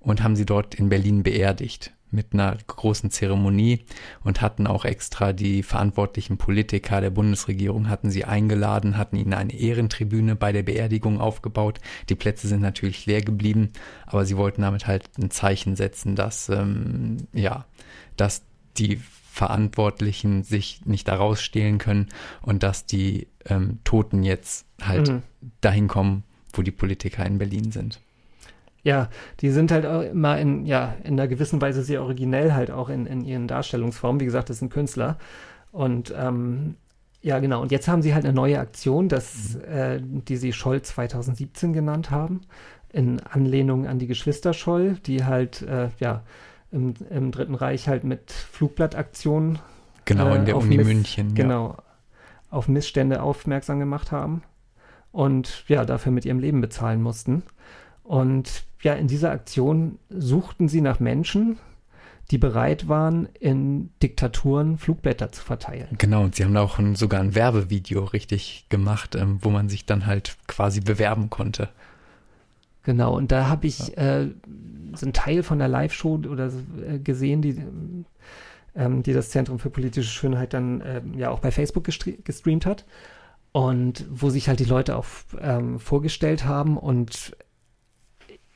[0.00, 3.84] und haben sie dort in Berlin beerdigt mit einer großen Zeremonie
[4.24, 9.52] und hatten auch extra die verantwortlichen Politiker der Bundesregierung hatten sie eingeladen, hatten ihnen eine
[9.54, 11.80] Ehrentribüne bei der Beerdigung aufgebaut.
[12.08, 13.70] Die Plätze sind natürlich leer geblieben,
[14.06, 17.64] aber sie wollten damit halt ein Zeichen setzen, dass ähm, ja,
[18.16, 18.42] dass
[18.76, 19.00] die
[19.32, 22.08] Verantwortlichen sich nicht daraus stehlen können
[22.42, 25.22] und dass die ähm, Toten jetzt halt Mhm.
[25.60, 28.00] dahin kommen, wo die Politiker in Berlin sind.
[28.82, 29.08] Ja,
[29.40, 32.88] die sind halt auch immer in, ja, in einer gewissen Weise sehr originell halt auch
[32.88, 34.20] in, in ihren Darstellungsformen.
[34.20, 35.18] Wie gesagt, das sind Künstler.
[35.70, 36.76] Und ähm,
[37.22, 37.60] ja, genau.
[37.60, 42.10] Und jetzt haben sie halt eine neue Aktion, das, äh, die sie Scholl 2017 genannt
[42.10, 42.40] haben,
[42.92, 46.22] in Anlehnung an die Geschwister Scholl, die halt, äh, ja,
[46.72, 49.58] im, im Dritten Reich halt mit Flugblattaktionen
[50.06, 51.28] Genau, äh, in der auf Uni Miss- München.
[51.36, 51.42] Ja.
[51.42, 51.76] genau,
[52.50, 54.42] auf Missstände aufmerksam gemacht haben
[55.12, 57.42] und ja, dafür mit ihrem Leben bezahlen mussten.
[58.10, 61.58] Und ja, in dieser Aktion suchten sie nach Menschen,
[62.32, 65.86] die bereit waren, in Diktaturen Flugblätter zu verteilen.
[65.96, 69.68] Genau, und sie haben da auch ein, sogar ein Werbevideo richtig gemacht, ähm, wo man
[69.68, 71.68] sich dann halt quasi bewerben konnte.
[72.82, 74.30] Genau, und da habe ich äh,
[74.96, 76.50] so einen Teil von der Live-Show oder
[76.84, 77.62] äh, gesehen, die,
[78.74, 82.66] ähm, die das Zentrum für politische Schönheit dann ähm, ja auch bei Facebook gestre- gestreamt
[82.66, 82.86] hat.
[83.52, 85.06] Und wo sich halt die Leute auch
[85.40, 87.36] ähm, vorgestellt haben und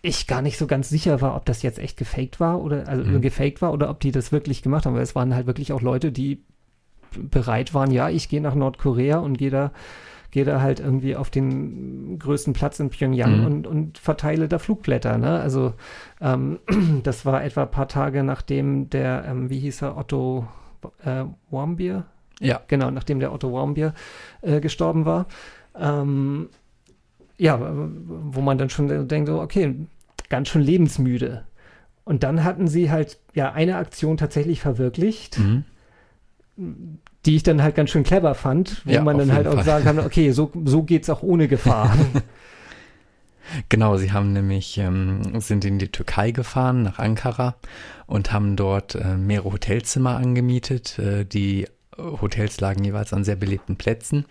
[0.05, 3.03] ich gar nicht so ganz sicher war, ob das jetzt echt gefaked war oder also
[3.05, 3.21] Mhm.
[3.21, 4.95] gefaked war oder ob die das wirklich gemacht haben.
[4.95, 6.43] Weil es waren halt wirklich auch Leute, die
[7.17, 9.73] bereit waren, ja, ich gehe nach Nordkorea und gehe da
[10.31, 13.45] gehe da halt irgendwie auf den größten Platz in Pyongyang Mhm.
[13.47, 15.17] und, und verteile da Flugblätter.
[15.17, 15.39] Ne?
[15.39, 15.75] Also
[16.21, 16.59] ähm,
[17.05, 20.49] das war etwa ein paar Tage nachdem der, ähm, wie hieß er, Otto
[21.05, 22.07] äh, Warmbier?
[22.41, 23.95] Ja, Genau, nachdem der Otto Warmbier
[24.43, 25.27] äh, gestorben war.
[25.79, 26.49] Ähm,
[27.39, 29.75] ja, wo man dann schon denkt, so, okay,
[30.29, 31.45] ganz schön lebensmüde.
[32.05, 35.65] Und dann hatten sie halt ja eine Aktion tatsächlich verwirklicht, mhm.
[37.25, 39.65] die ich dann halt ganz schön clever fand, wo Ja, man dann halt jeden auch
[39.65, 39.83] Fall.
[39.83, 41.97] sagen kann, okay, so, so geht's auch ohne Gefahr.
[43.69, 47.57] Genau, sie haben nämlich, ähm, sind in die Türkei gefahren, nach Ankara
[48.07, 50.99] und haben dort äh, mehrere Hotelzimmer angemietet.
[50.99, 54.25] Äh, die Hotels lagen jeweils an sehr belebten Plätzen.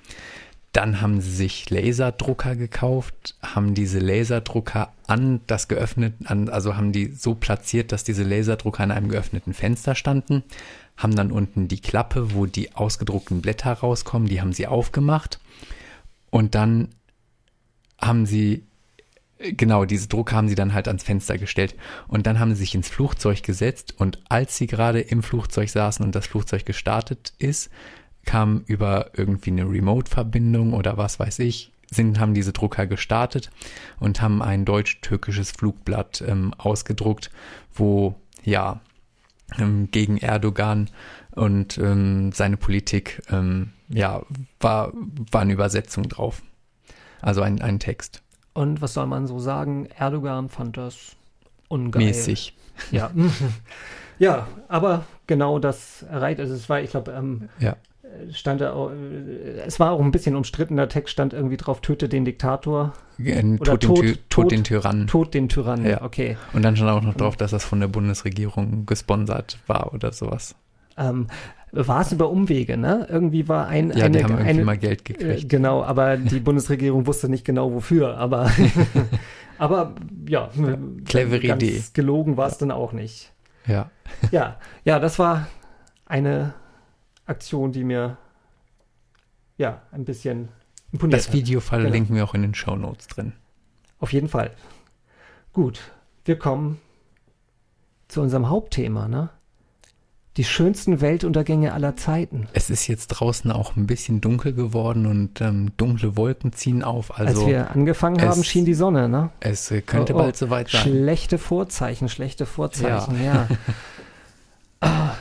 [0.74, 6.92] Dann haben sie sich Laserdrucker gekauft, haben diese Laserdrucker an das geöffnet, an, also haben
[6.92, 10.44] die so platziert, dass diese Laserdrucker an einem geöffneten Fenster standen,
[10.98, 15.40] haben dann unten die Klappe, wo die ausgedruckten Blätter rauskommen, die haben sie aufgemacht
[16.32, 16.90] und dann
[18.02, 18.64] haben sie
[19.46, 21.76] Genau, diese Drucker haben sie dann halt ans Fenster gestellt.
[22.08, 26.06] Und dann haben sie sich ins Flugzeug gesetzt und als sie gerade im Flugzeug saßen
[26.06, 27.70] und das Flugzeug gestartet ist,
[28.26, 33.52] kam über irgendwie eine Remote-Verbindung oder was weiß ich, sind, haben diese Drucker gestartet
[34.00, 37.30] und haben ein deutsch-türkisches Flugblatt ähm, ausgedruckt,
[37.74, 38.82] wo ja
[39.58, 40.90] ähm, gegen Erdogan
[41.32, 44.24] und ähm, seine Politik ähm, ja
[44.60, 44.92] war,
[45.32, 46.42] war eine Übersetzung drauf.
[47.22, 48.22] Also ein, ein Text.
[48.54, 49.88] Und was soll man so sagen?
[49.98, 51.16] Erdogan fand das
[51.70, 52.06] ungeil.
[52.06, 52.56] Mäßig.
[52.92, 53.12] Ja.
[54.20, 56.40] ja, aber genau das erreicht.
[56.40, 57.76] Also es war, ich glaube, ähm, Ja.
[58.32, 61.82] Stand da auch, äh, es war auch ein bisschen umstritten, der Text stand irgendwie drauf,
[61.82, 65.08] töte den Diktator, Äh, Oder Tod, den, Tod- Tod Tod- den Tyrannen.
[65.08, 65.86] tot den Tyrannen.
[65.86, 66.02] Ja.
[66.04, 66.38] Okay.
[66.54, 70.56] Und dann stand auch noch drauf, dass das von der Bundesregierung gesponsert war oder sowas.
[70.98, 71.28] Ähm,
[71.72, 73.08] war es über Umwege, ne?
[73.10, 75.50] Irgendwie war ein, Ja, eine, die haben irgendwie eine mal Geld äh, gekriegt.
[75.50, 78.52] genau, aber die Bundesregierung wusste nicht genau wofür, aber
[79.58, 79.96] aber
[80.28, 80.50] ja,
[81.06, 81.82] clevere ganz Idee.
[81.94, 83.32] gelogen war es dann auch nicht.
[83.66, 83.90] Ja.
[84.32, 85.48] Ja, ja, das war
[86.06, 86.54] eine
[87.26, 88.18] Aktion, die mir
[89.58, 90.50] ja ein bisschen
[90.92, 91.34] imponiert Das.
[91.34, 93.34] Video verlinken wir auch in den Show Notes drin.
[94.00, 94.52] Auf jeden Fall.
[95.54, 95.80] Gut,
[96.26, 96.80] wir kommen
[98.08, 99.30] zu unserem Hauptthema, ne?
[100.36, 102.48] Die schönsten Weltuntergänge aller Zeiten.
[102.54, 107.16] Es ist jetzt draußen auch ein bisschen dunkel geworden und ähm, dunkle Wolken ziehen auf.
[107.20, 109.30] Also Als wir angefangen es- haben, schien die Sonne, ne?
[109.42, 110.82] es könnte Oh, oh, bald soweit sein.
[110.82, 113.48] Schlechte Vorzeichen, schlechte Vorzeichen, ja.
[114.82, 115.14] Ah.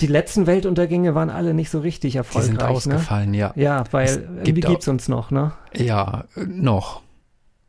[0.00, 2.46] Die letzten Weltuntergänge waren alle nicht so richtig Die erfolgreich.
[2.50, 2.68] sind ne?
[2.68, 3.52] ausgefallen, ja.
[3.56, 5.52] Ja, weil Es gibt gibt es auch- uns noch, ne?
[5.76, 7.02] Ja, noch.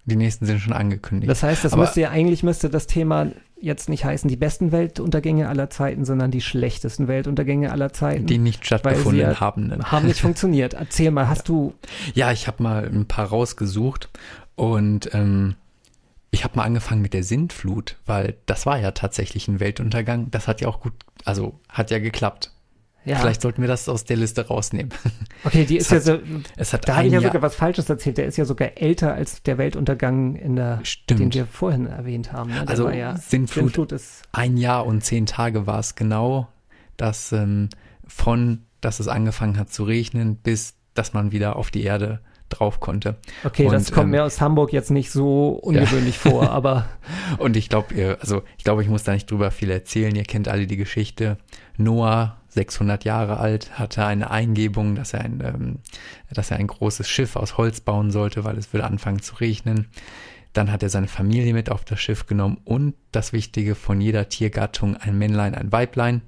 [0.06, 1.30] Die nächsten sind schon angekündigt.
[1.32, 3.28] Das heißt, das Aber- müsste ja eigentlich müsste das Thema
[3.62, 8.26] jetzt nicht heißen die besten Weltuntergänge aller Zeiten, sondern die schlechtesten Weltuntergänge aller Zeiten.
[8.26, 9.68] Die nicht stattgefunden ja haben.
[9.68, 9.80] ne?
[9.86, 10.74] Haben nicht funktioniert.
[10.74, 11.74] Erzähl mal, hast du,
[12.14, 14.10] Ja, ich habe mal ein paar rausgesucht
[14.56, 15.56] und ähm,
[16.34, 20.32] ich habe mal angefangen mit der Sintflut, weil das war ja tatsächlich ein Weltuntergang.
[20.32, 20.94] Das hat ja auch gut,
[21.26, 22.52] also hat ja geklappt.
[23.06, 24.92] ja, Vielleicht sollten wir das aus der Liste rausnehmen.
[25.44, 27.42] okay, die ist es ja hat- so, Es hat da habe ich ja Jahr, sogar
[27.44, 28.18] was Falsches erzählt.
[28.18, 31.20] Der ist ja sogar älter als der Weltuntergang, in der, Stimmt.
[31.20, 32.50] den wir vorhin erwähnt haben.
[32.50, 32.64] Ne?
[32.68, 36.48] Also ja, Sintflut- ist, ein Jahr und zehn Tage war es genau,
[36.98, 37.70] dass ähm,
[38.08, 42.22] von, dass es angefangen hat zu regnen, bis dass man wieder auf die Erde
[42.58, 43.16] drauf konnte.
[43.44, 46.88] okay, das Und, kommt ähm, mir aus Hamburg jetzt nicht so ungewöhnlich vor, aber
[47.38, 50.16] Und ich glaube, ihr, also ich glaube, ich muss da nicht drüber viel erzählen.
[50.16, 51.38] Ihr kennt alle die Geschichte.
[51.78, 55.80] Noah, 600 Jahre alt, hatte eine Eingebung, dass er ein, ähm,
[56.32, 59.88] dass er ein großes Schiff aus Holz bauen sollte, weil es würde anfangen zu regnen.
[60.54, 64.30] Dann hat er seine Familie mit auf das Schiff genommen und das Wichtige von jeder
[64.30, 66.22] Tiergattung, ein Männlein, ein Weiblein,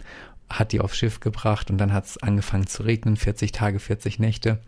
[0.49, 4.19] hat die aufs Schiff gebracht und dann hat es angefangen zu regnen, 40 Tage, 40
[4.19, 4.59] Nächte.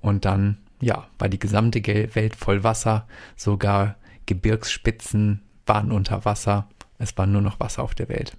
[0.00, 6.68] Und dann, ja, war die gesamte Welt voll Wasser, sogar Gebirgsspitzen waren unter Wasser.
[6.98, 8.36] Es war nur noch Wasser auf der Welt.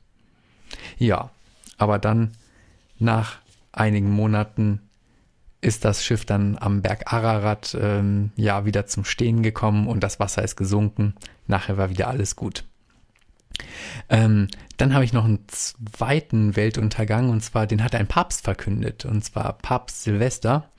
[0.97, 1.31] Ja,
[1.77, 2.31] aber dann
[2.99, 3.37] nach
[3.71, 4.81] einigen Monaten
[5.61, 10.19] ist das Schiff dann am Berg Ararat ähm, ja wieder zum Stehen gekommen und das
[10.19, 11.15] Wasser ist gesunken.
[11.47, 12.65] Nachher war wieder alles gut.
[14.09, 19.05] Ähm, dann habe ich noch einen zweiten Weltuntergang und zwar den hat ein Papst verkündet
[19.05, 20.69] und zwar Papst Silvester,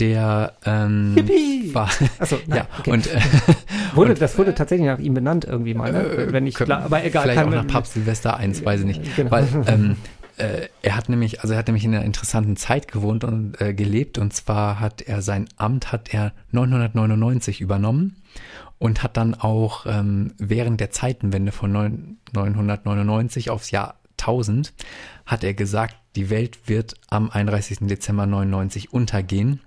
[0.00, 1.74] der ähm, Yippie!
[1.74, 2.90] war Achso, ja okay.
[2.90, 3.20] und äh,
[3.94, 6.28] wurde, das wurde tatsächlich nach ihm benannt irgendwie mal, ne?
[6.30, 7.22] wenn ich, können- klar, aber egal.
[7.22, 9.16] Vielleicht kann- auch nach Papst Silvester 1, weiß ich nicht.
[9.16, 9.30] Genau.
[9.30, 9.96] Weil ähm,
[10.36, 13.74] äh, er hat nämlich, also er hat nämlich in einer interessanten Zeit gewohnt und äh,
[13.74, 14.18] gelebt.
[14.18, 18.16] Und zwar hat er sein Amt hat er 999 übernommen
[18.78, 24.72] und hat dann auch ähm, während der Zeitenwende von 9, 999 aufs Jahr 1000
[25.26, 27.78] hat er gesagt, die Welt wird am 31.
[27.82, 29.60] Dezember 99 untergehen.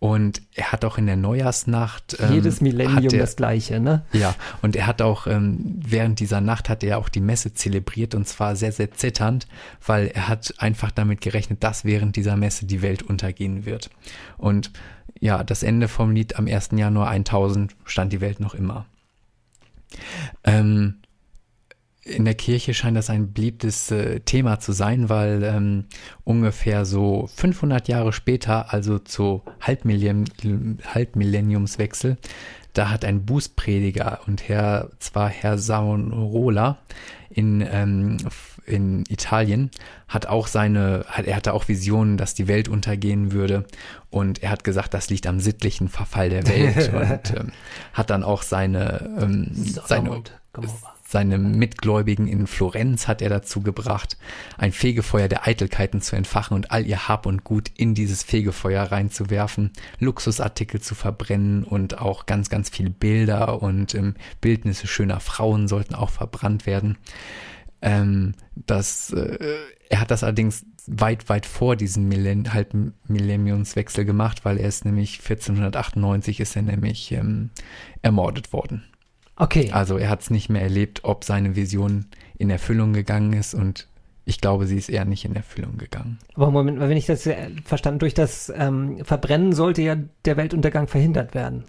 [0.00, 4.04] Und er hat auch in der Neujahrsnacht ähm, Jedes Millennium er, das gleiche, ne?
[4.12, 8.14] ja, und er hat auch, ähm, während dieser Nacht hat er auch die Messe zelebriert
[8.14, 9.46] und zwar sehr, sehr zitternd,
[9.86, 13.88] weil er hat einfach damit gerechnet, dass während dieser Messe die Welt untergehen wird.
[14.36, 14.72] Und
[15.20, 16.70] ja, das Ende vom Lied am 1.
[16.72, 18.84] Januar 1000 stand die Welt noch immer.
[20.42, 20.96] Ähm,
[22.04, 25.84] in der Kirche scheint das ein beliebtes äh, Thema zu sein, weil ähm,
[26.22, 32.18] ungefähr so 500 Jahre später, also zu Halbmillennium, Halbmillenniumswechsel,
[32.74, 36.78] da hat ein Bußprediger und Herr, zwar Herr Savonarola
[37.30, 38.16] in, ähm,
[38.66, 39.70] in Italien,
[40.08, 43.64] hat auch seine, hat, er hatte auch Visionen, dass die Welt untergehen würde.
[44.10, 46.92] Und er hat gesagt, das liegt am sittlichen Verfall der Welt.
[47.32, 47.52] Und ähm,
[47.92, 50.93] hat dann auch seine, ähm, seine, Gomorra.
[51.14, 54.18] Seine Mitgläubigen in Florenz hat er dazu gebracht,
[54.58, 58.82] ein Fegefeuer der Eitelkeiten zu entfachen und all ihr Hab und Gut in dieses Fegefeuer
[58.82, 65.68] reinzuwerfen, Luxusartikel zu verbrennen und auch ganz, ganz viele Bilder und ähm, Bildnisse schöner Frauen
[65.68, 66.98] sollten auch verbrannt werden.
[67.80, 69.38] Ähm, das, äh,
[69.88, 75.20] er hat das allerdings weit, weit vor diesem Millenn Halbmillenniumswechsel gemacht, weil er ist nämlich
[75.20, 77.50] 1498 ist er nämlich ähm,
[78.02, 78.82] ermordet worden.
[79.36, 79.70] Okay.
[79.72, 82.06] Also er hat es nicht mehr erlebt, ob seine Vision
[82.38, 83.88] in Erfüllung gegangen ist und
[84.26, 86.18] ich glaube, sie ist eher nicht in Erfüllung gegangen.
[86.34, 90.86] Aber Moment, wenn ich das äh, verstanden, durch das ähm, Verbrennen sollte ja der Weltuntergang
[90.88, 91.64] verhindert werden.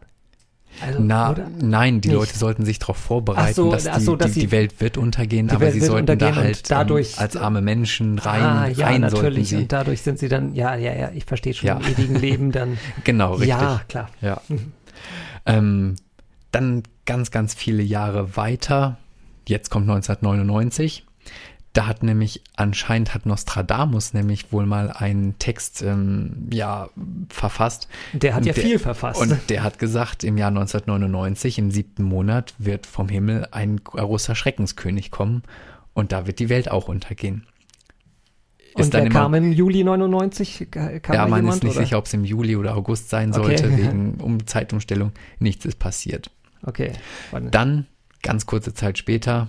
[0.82, 1.50] Also, Na, oder?
[1.62, 2.18] nein, die Nicht.
[2.18, 5.50] Leute sollten sich darauf vorbereiten, so, dass, die, so, dass die, die Welt wird untergehen,
[5.50, 9.02] aber Welt sie sollten da halt dadurch- ähm, als arme Menschen rein, ah, ja, rein
[9.02, 9.56] natürlich.
[9.56, 11.78] Und dadurch sind sie dann, ja, ja, ja, ich verstehe schon, Ja.
[11.78, 12.78] im ewigen Leben dann.
[13.06, 13.50] Genau, richtig.
[13.50, 14.10] Ja, klar.
[14.22, 14.42] Ja.
[15.46, 15.96] ähm,
[16.56, 18.98] dann ganz, ganz viele Jahre weiter,
[19.48, 21.06] jetzt kommt 1999,
[21.74, 26.90] da hat nämlich anscheinend hat Nostradamus nämlich wohl mal einen Text ähm, ja
[27.30, 27.90] verfasst.
[28.14, 29.20] Der hat ja Der- viel verfasst.
[29.20, 34.36] Und der hat gesagt, im Jahr 1999, im siebten Monat, wird vom Himmel ein großer
[34.36, 35.44] Schreckenskönig kommen
[35.94, 37.46] und da wird die Welt auch untergehen.
[38.74, 40.68] Und der kam im Juli 99?
[40.70, 41.86] Ka- Kam ja, man jemand, ist nicht oder?
[41.86, 43.58] sicher, ob es im Juli oder August sein Okay.
[43.58, 45.12] sollte, wegen um Zeitumstellung.
[45.40, 46.30] Nichts ist passiert.
[46.66, 46.92] Okay.
[47.32, 47.50] Warte.
[47.52, 47.86] Dann,
[48.22, 49.48] ganz kurze Zeit später,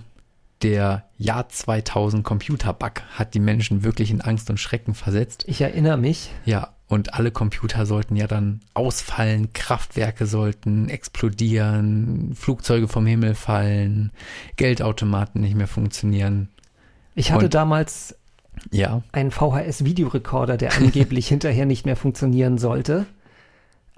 [0.61, 5.43] der Jahr 2000 Computerbug hat die Menschen wirklich in Angst und Schrecken versetzt.
[5.47, 6.31] Ich erinnere mich.
[6.45, 14.11] Ja, und alle Computer sollten ja dann ausfallen, Kraftwerke sollten explodieren, Flugzeuge vom Himmel fallen,
[14.55, 16.49] Geldautomaten nicht mehr funktionieren.
[17.13, 18.15] Ich hatte Und- damals
[18.71, 23.05] Ja, einen VHS-Videorekorder, der angeblich hinterher nicht mehr funktionieren sollte.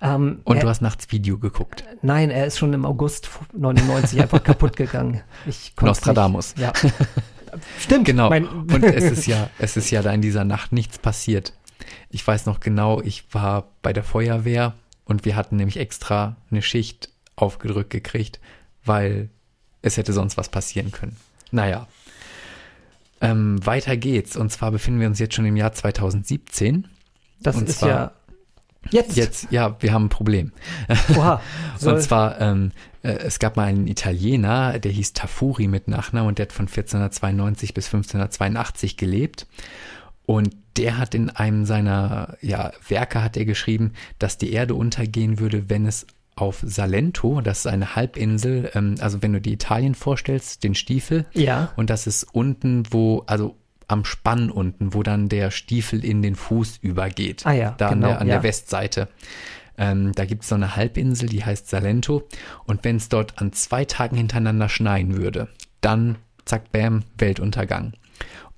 [0.02, 1.84] Ähm, Und er, du hast nachts Video geguckt.
[2.02, 5.22] Nein, er ist schon im August 99 einfach kaputt gegangen.
[5.46, 6.56] Ich Nostradamus.
[6.56, 6.74] Nicht, ja.
[7.80, 8.06] Stimmt.
[8.06, 8.30] Genau.
[8.32, 11.54] Und es ist ja, es ist ja da in dieser Nacht nichts passiert.
[12.10, 14.74] Ich weiß noch genau, ich war bei der Feuerwehr
[15.06, 18.40] und wir hatten nämlich extra eine Schicht aufgedrückt gekriegt,
[18.86, 19.30] weil
[19.82, 21.18] es hätte sonst was passieren können.
[21.52, 21.88] Naja.
[23.22, 24.38] Ähm, weiter geht's.
[24.38, 26.88] Und zwar befinden wir uns jetzt schon im Jahr 2017.
[27.42, 28.12] das und ist zwar- ja
[28.92, 29.16] jetzt.
[29.16, 30.52] Jetzt, ja, wir haben ein Problem.
[31.16, 31.42] Oha.
[31.86, 32.72] Und zwar, ähm,
[33.04, 36.68] äh, es gab mal einen Italiener, der hieß Tafuri mit Nachnamen und der hat von
[36.68, 39.48] 1492 bis 1582 gelebt.
[40.26, 45.40] Und der hat in einem seiner ja, Werke hat er geschrieben, dass die Erde untergehen
[45.40, 46.06] würde, wenn es
[46.36, 51.26] auf Salento, das ist eine Halbinsel, ähm, also wenn du dir Italien vorstellst, den Stiefel,
[51.34, 51.74] ja.
[51.76, 53.58] und das ist unten, wo, also
[53.90, 57.46] am Spann unten, wo dann der Stiefel in den Fuß übergeht.
[57.46, 58.36] Ah ja, Da an, genau, der, an ja.
[58.36, 59.10] der Westseite.
[59.78, 62.28] Ähm, da gibt es so eine Halbinsel, die heißt Salento.
[62.66, 65.48] Und wenn es dort an zwei Tagen hintereinander schneien würde,
[65.82, 67.94] dann zack, bam, Weltuntergang.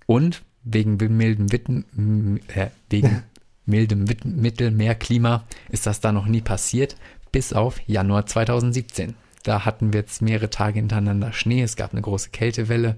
[0.06, 3.24] Und wegen mildem, Witten, äh, wegen
[3.66, 6.96] mildem Mittelmeerklima ist das da noch nie passiert,
[7.32, 9.16] bis auf Januar 2017.
[9.44, 12.96] Da hatten wir jetzt mehrere Tage hintereinander Schnee, es gab eine große Kältewelle.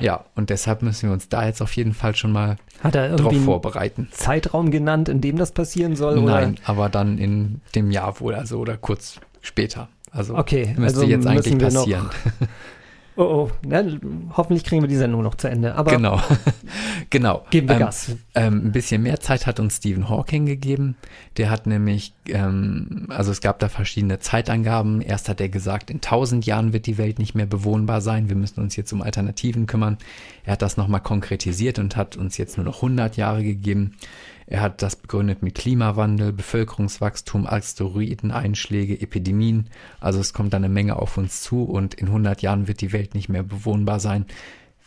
[0.00, 3.16] Ja, und deshalb müssen wir uns da jetzt auf jeden Fall schon mal Hat er
[3.16, 4.08] drauf vorbereiten.
[4.12, 6.20] Zeitraum genannt, in dem das passieren soll?
[6.20, 9.88] Nein, aber dann in dem Jahr wohl, also oder kurz später.
[10.10, 12.10] Also Okay, müsste also jetzt eigentlich passieren.
[13.18, 13.68] Oh, oh.
[13.68, 13.82] Ja,
[14.36, 15.74] hoffentlich kriegen wir die Sendung noch zu Ende.
[15.74, 16.22] Aber Genau,
[17.10, 17.44] genau.
[17.50, 18.16] geben wir Ähm, Gas.
[18.36, 20.94] Ähm, ein bisschen mehr Zeit hat uns Stephen Hawking gegeben.
[21.36, 25.00] Der hat nämlich, ähm, also es gab da verschiedene Zeitangaben.
[25.00, 28.28] Erst hat er gesagt, in 1000 Jahren wird die Welt nicht mehr bewohnbar sein.
[28.28, 29.98] Wir müssen uns jetzt um Alternativen kümmern.
[30.44, 33.96] Er hat das nochmal konkretisiert und hat uns jetzt nur noch 100 Jahre gegeben.
[34.50, 39.68] Er hat das begründet mit Klimawandel, Bevölkerungswachstum, Asteroideneinschläge, Epidemien.
[40.00, 42.92] Also es kommt da eine Menge auf uns zu und in 100 Jahren wird die
[42.92, 44.24] Welt nicht mehr bewohnbar sein.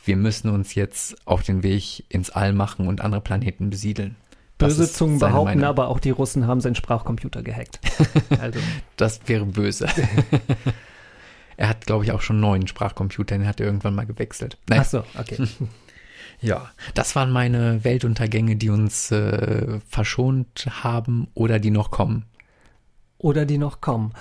[0.03, 4.15] Wir müssen uns jetzt auf den Weg ins All machen und andere Planeten besiedeln.
[4.57, 5.63] Das Böse Zungen behaupten Meinung.
[5.63, 7.79] aber auch, die Russen haben seinen Sprachcomputer gehackt.
[8.39, 8.59] Also,
[8.97, 9.87] Das wäre böse.
[11.57, 14.57] er hat, glaube ich, auch schon neuen Sprachcomputer, den hat er irgendwann mal gewechselt.
[14.69, 15.37] Nein, ach so, okay.
[16.41, 22.25] Ja, das waren meine Weltuntergänge, die uns äh, verschont haben oder die noch kommen.
[23.19, 24.13] Oder die noch kommen.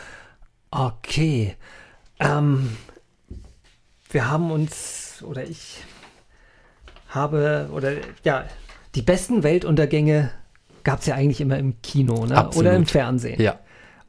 [0.70, 1.56] Okay.
[2.18, 2.76] Ähm,
[4.10, 5.82] wir haben uns, oder ich
[7.08, 7.92] habe, oder
[8.22, 8.44] ja,
[8.94, 10.30] die besten Weltuntergänge
[10.84, 12.36] gab es ja eigentlich immer im Kino, ne?
[12.36, 12.66] Absolut.
[12.66, 13.40] Oder im Fernsehen.
[13.40, 13.58] Ja,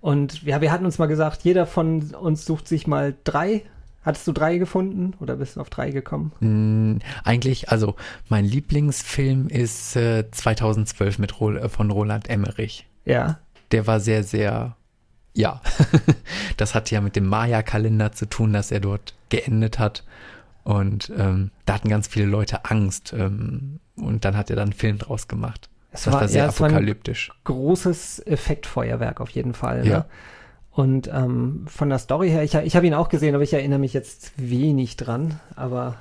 [0.02, 3.64] Und ja, wir hatten uns mal gesagt, jeder von uns sucht sich mal drei.
[4.04, 6.32] Hattest du drei gefunden oder bist du auf drei gekommen?
[6.40, 7.96] mh, eigentlich, also
[8.30, 12.88] mein Lieblingsfilm ist äh, 2012 mit Ro äh, von Roland Emmerich.
[13.06, 13.40] Ja.
[13.72, 14.76] Der war sehr, sehr,
[15.34, 15.62] ja,
[16.58, 20.04] das hat ja mit dem Maya-Kalender zu tun, dass er dort geendet hat.
[20.64, 23.14] Und ähm, da hatten ganz viele Leute Angst.
[23.18, 25.70] Ähm, und dann hat er dann einen Film draus gemacht.
[25.92, 27.32] Es Das war, sehr ja, war apokalyptisch.
[27.44, 29.86] großes Effektfeuerwerk auf jeden Fall.
[29.86, 30.00] Ja.
[30.00, 30.06] Ne?
[30.72, 33.80] Und ähm, von der Story her, ich, ich habe ihn auch gesehen, aber ich erinnere
[33.80, 35.40] mich jetzt wenig dran.
[35.56, 35.96] Aber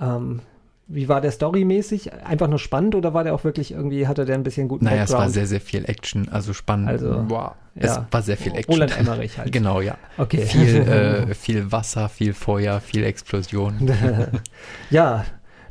[0.00, 0.40] ähm,
[0.88, 2.12] wie war der storymäßig?
[2.24, 5.04] Einfach nur spannend oder war der auch wirklich irgendwie, hatte der ein bisschen guten Naja,
[5.04, 5.34] es war Background?
[5.34, 6.88] sehr, sehr viel Action, also spannend.
[6.88, 7.52] Also, wow.
[7.76, 7.84] ja.
[7.84, 8.74] Es war sehr viel Action.
[8.74, 9.52] Roland Emmerich halt.
[9.60, 9.96] Genau, ja.
[10.18, 10.38] Okay.
[10.38, 10.76] Viel,
[11.30, 13.88] äh, viel Wasser, viel Feuer, viel Explosion.
[14.90, 15.24] ja,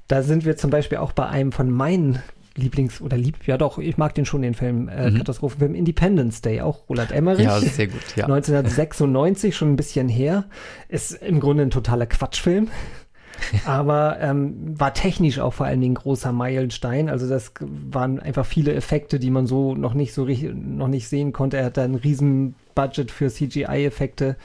[0.08, 2.24] da sind wir zum Beispiel auch bei einem von meinen
[2.60, 5.18] Lieblings- oder Lieb, ja doch, ich mag den schon, den Film, äh, Mhm.
[5.18, 7.46] Katastrophenfilm Independence Day, auch Roland Emmerich.
[7.46, 8.26] Ja, sehr gut, ja.
[8.26, 10.46] 1996, schon ein bisschen her.
[10.88, 12.68] Ist im Grunde ein totaler Quatschfilm.
[13.66, 17.08] Aber ähm, war technisch auch vor allen Dingen großer Meilenstein.
[17.10, 21.08] Also das waren einfach viele Effekte, die man so noch nicht so richtig, noch nicht
[21.08, 21.58] sehen konnte.
[21.58, 24.36] Er hat da ein riesen Budget für CGI-Effekte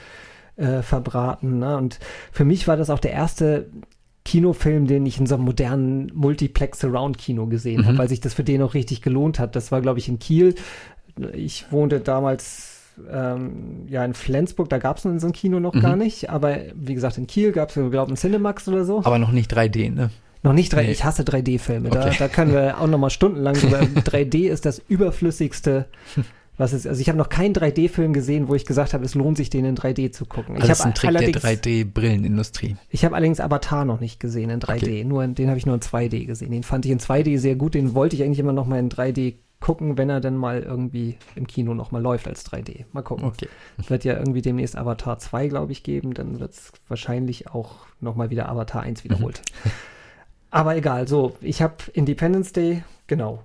[0.55, 1.59] äh, verbraten.
[1.59, 1.75] Ne?
[1.77, 1.99] Und
[2.31, 3.69] für mich war das auch der erste
[4.25, 7.85] Kinofilm, den ich in so einem modernen Multiplex-Surround-Kino gesehen Mhm.
[7.85, 9.55] habe, weil sich das für den auch richtig gelohnt hat.
[9.55, 10.55] Das war, glaube ich, in Kiel.
[11.33, 12.71] Ich wohnte damals
[13.11, 15.81] ähm, ja in Flensburg, da gab es so ein Kino noch Mhm.
[15.81, 18.99] gar nicht, aber wie gesagt, in Kiel gab es, glaube ich, einen Cinemax oder so.
[19.03, 20.11] Aber noch nicht 3D, ne?
[20.43, 20.91] Noch nicht 3D, Nee.
[20.91, 21.89] ich hasse 3D-Filme.
[21.89, 22.15] Da, Okay.
[22.17, 23.79] da können wir auch noch mal stundenlang drüber.
[24.05, 25.87] 3D ist das überflüssigste,
[26.57, 29.37] was es Also ich habe noch keinen 3D-Film gesehen, wo ich gesagt habe, es lohnt
[29.37, 30.55] sich, den in 3D zu gucken.
[30.55, 32.77] Ich Alles habe ein Trick der allerdings, 3D-Brillenindustrie.
[32.89, 34.75] ich habe allerdings Avatar noch nicht gesehen in 3D.
[34.75, 35.03] Okay.
[35.03, 36.51] Nur in, den habe ich nur in 2D gesehen.
[36.51, 37.73] Den fand ich in 2D sehr gut.
[37.73, 41.17] Den wollte ich eigentlich immer noch mal in 3D gucken, wenn er dann mal irgendwie
[41.35, 42.85] im Kino noch mal läuft als 3D.
[42.91, 43.25] Mal gucken.
[43.25, 43.47] Okay.
[43.77, 46.13] Es wird ja irgendwie demnächst Avatar 2, glaube ich, geben.
[46.13, 49.41] Dann wird es wahrscheinlich auch nochmal wieder Avatar 1 wiederholt.
[50.51, 53.43] Aber egal, so, ich habe Independence Day, genau.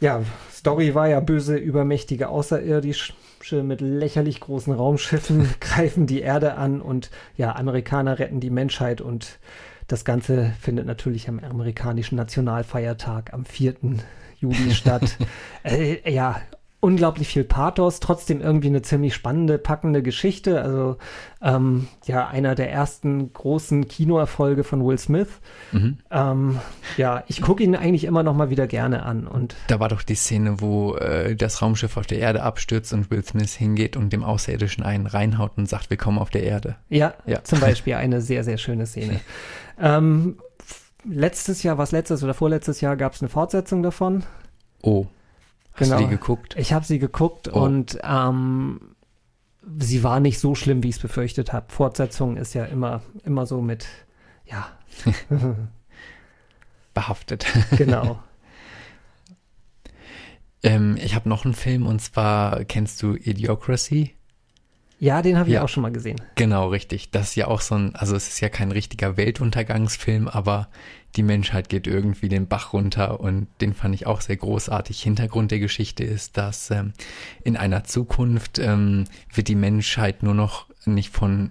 [0.00, 0.22] Ja,
[0.52, 3.14] Story war ja böse, übermächtige Außerirdische
[3.62, 9.38] mit lächerlich großen Raumschiffen greifen die Erde an und ja, Amerikaner retten die Menschheit und
[9.86, 13.74] das Ganze findet natürlich am amerikanischen Nationalfeiertag am 4.
[14.38, 15.16] Juli statt.
[15.64, 16.40] äh, ja,
[16.80, 20.62] unglaublich viel Pathos, trotzdem irgendwie eine ziemlich spannende, packende Geschichte.
[20.62, 20.96] Also
[21.42, 25.26] ähm, ja, einer der ersten großen Kinoerfolge von Will Smith.
[25.72, 25.98] Mhm.
[26.10, 26.58] Ähm,
[26.96, 29.26] ja, ich gucke ihn eigentlich immer noch mal wieder gerne an.
[29.26, 33.10] Und Da war doch die Szene, wo äh, das Raumschiff auf der Erde abstürzt und
[33.10, 36.76] Will Smith hingeht und dem Außerirdischen einen reinhaut und sagt, willkommen auf der Erde.
[36.88, 37.42] ja, Ja.
[37.42, 39.20] zum Beispiel eine sehr, sehr schöne Szene.
[39.80, 40.38] ähm,
[41.04, 44.22] letztes Jahr, was letztes oder vorletztes Jahr, gab es eine Fortsetzung davon.
[44.82, 45.06] Oh.
[45.78, 45.98] Hast Genau.
[46.00, 46.56] du die geguckt?
[46.58, 47.60] Ich habe sie geguckt Oh.
[47.60, 48.80] und ähm,
[49.78, 51.70] sie war nicht so schlimm, wie ich es befürchtet habe.
[51.72, 53.86] Fortsetzung ist ja immer, immer so mit,
[54.46, 54.68] ja,
[56.94, 57.46] Behaftet.
[57.76, 58.18] genau.
[60.62, 64.14] ähm, ich habe noch einen Film und zwar, kennst du Idiocracy?
[65.00, 65.62] Ja, den habe ich Ja.
[65.62, 66.20] auch schon mal gesehen.
[66.34, 67.12] Genau, richtig.
[67.12, 70.68] Das ist ja auch so ein, also es ist ja kein richtiger Weltuntergangsfilm, aber
[71.16, 75.02] die Menschheit geht irgendwie den Bach runter und den fand ich auch sehr großartig.
[75.02, 76.92] Hintergrund der Geschichte ist, dass ähm,
[77.42, 81.50] in einer Zukunft ähm, wird die Menschheit nur noch nicht von,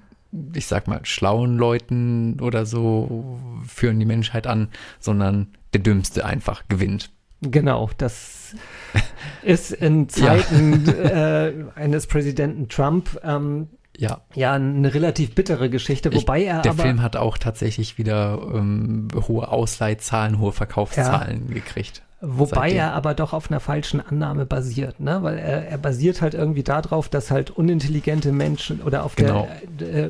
[0.54, 6.64] ich sag mal, schlauen Leuten oder so führen die Menschheit an, sondern der Dümmste einfach
[6.68, 7.10] gewinnt.
[7.42, 8.56] Genau, das
[9.44, 13.68] ist in Zeiten äh, eines Präsidenten Trump ähm,
[13.98, 17.98] Ja, ja eine relativ bittere Geschichte, wobei ich, er der aber Film hat auch tatsächlich
[17.98, 22.04] wieder ähm, hohe Ausleihzahlen, hohe Verkaufszahlen gekriegt.
[22.20, 22.78] Wobei seitdem.
[22.80, 25.20] er aber doch auf einer falschen Annahme basiert, ne?
[25.22, 29.48] Weil er, er basiert halt irgendwie darauf, dass halt unintelligente Menschen oder auf Genau.
[29.80, 30.10] der äh,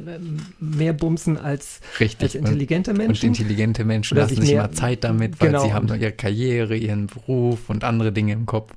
[0.58, 1.82] mehr bumsen als,
[2.22, 3.28] als intelligente und, Menschen.
[3.30, 5.66] Und intelligente Menschen Oder lassen sich mehr- immer Zeit damit, weil genau.
[5.66, 8.72] sie haben ihre Karriere, ihren Beruf und andere Dinge im Kopf.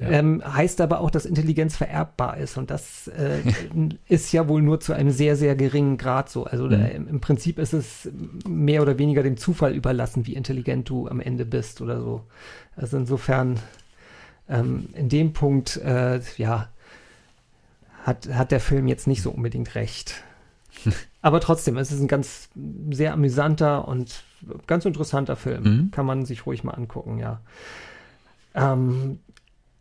[0.00, 0.08] Ja.
[0.10, 2.56] ähm, heißt aber auch, dass Intelligenz vererbbar ist.
[2.56, 3.38] Und das äh,
[4.08, 6.44] ist ja wohl nur zu einem sehr, sehr geringen Grad so.
[6.44, 6.72] Also Mhm.
[6.72, 8.08] äh, im, im Prinzip ist es
[8.46, 12.22] mehr oder weniger dem Zufall überlassen, wie intelligent du am Ende bist oder so.
[12.76, 13.58] Also insofern,
[14.48, 16.68] ähm, in dem Punkt, äh, ja,
[18.04, 20.22] hat, hat der Film jetzt nicht so unbedingt recht.
[21.22, 22.48] Aber trotzdem, es ist ein ganz
[22.90, 24.22] sehr amüsanter und
[24.68, 25.62] ganz interessanter Film.
[25.64, 25.90] Mhm.
[25.90, 27.40] Kann man sich ruhig mal angucken, ja.
[28.54, 29.18] Ähm,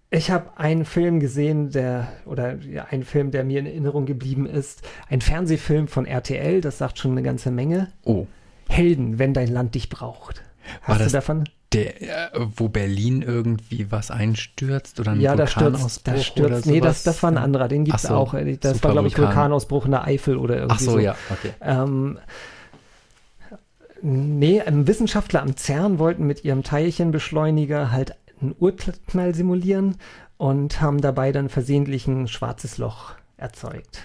[0.10, 4.46] ich habe einen Film gesehen, der, oder ja, einen Film, der mir in Erinnerung geblieben
[4.46, 4.82] ist.
[5.10, 7.92] Ein Fernsehfilm von RTL, das sagt schon eine ganze Menge.
[8.04, 8.26] Oh,
[8.70, 10.44] Helden, wenn dein Land dich braucht.
[10.86, 11.44] War Hast du das- davon?
[11.74, 16.66] der, äh, wo Berlin irgendwie was einstürzt oder ein Ja, da stürzt, Vulkanausbruch da stürzt,
[16.66, 17.16] oder nee, das, sowas?
[17.16, 18.34] das war ein anderer, den gibt es so, auch.
[18.62, 21.52] Das war, glaube ich, Vulkanausbruch in der Eifel oder irgendwie Ach so, ja, okay.
[21.62, 22.20] Ähm,
[24.02, 29.98] nee, Wissenschaftler am CERN wollten mit ihrem Teilchenbeschleuniger halt einen Urknall simulieren
[30.38, 34.02] und haben dabei dann versehentlich ein schwarzes Loch erzeugt.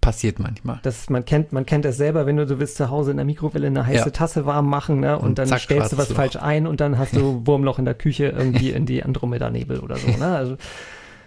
[0.00, 0.78] Passiert manchmal.
[0.84, 3.26] Das, man kennt, man kennt das selber, wenn du, du willst zu Hause in der
[3.26, 4.10] Mikrowelle eine heiße Ja.
[4.10, 5.18] Tasse warm machen, ne?
[5.18, 7.78] Und, Und dann zack, stellst du was schwarzes falsch ein und dann hast du Wurmloch
[7.78, 10.34] in der Küche irgendwie in die Andromeda-Nebel oder so, ne?
[10.36, 10.56] Also,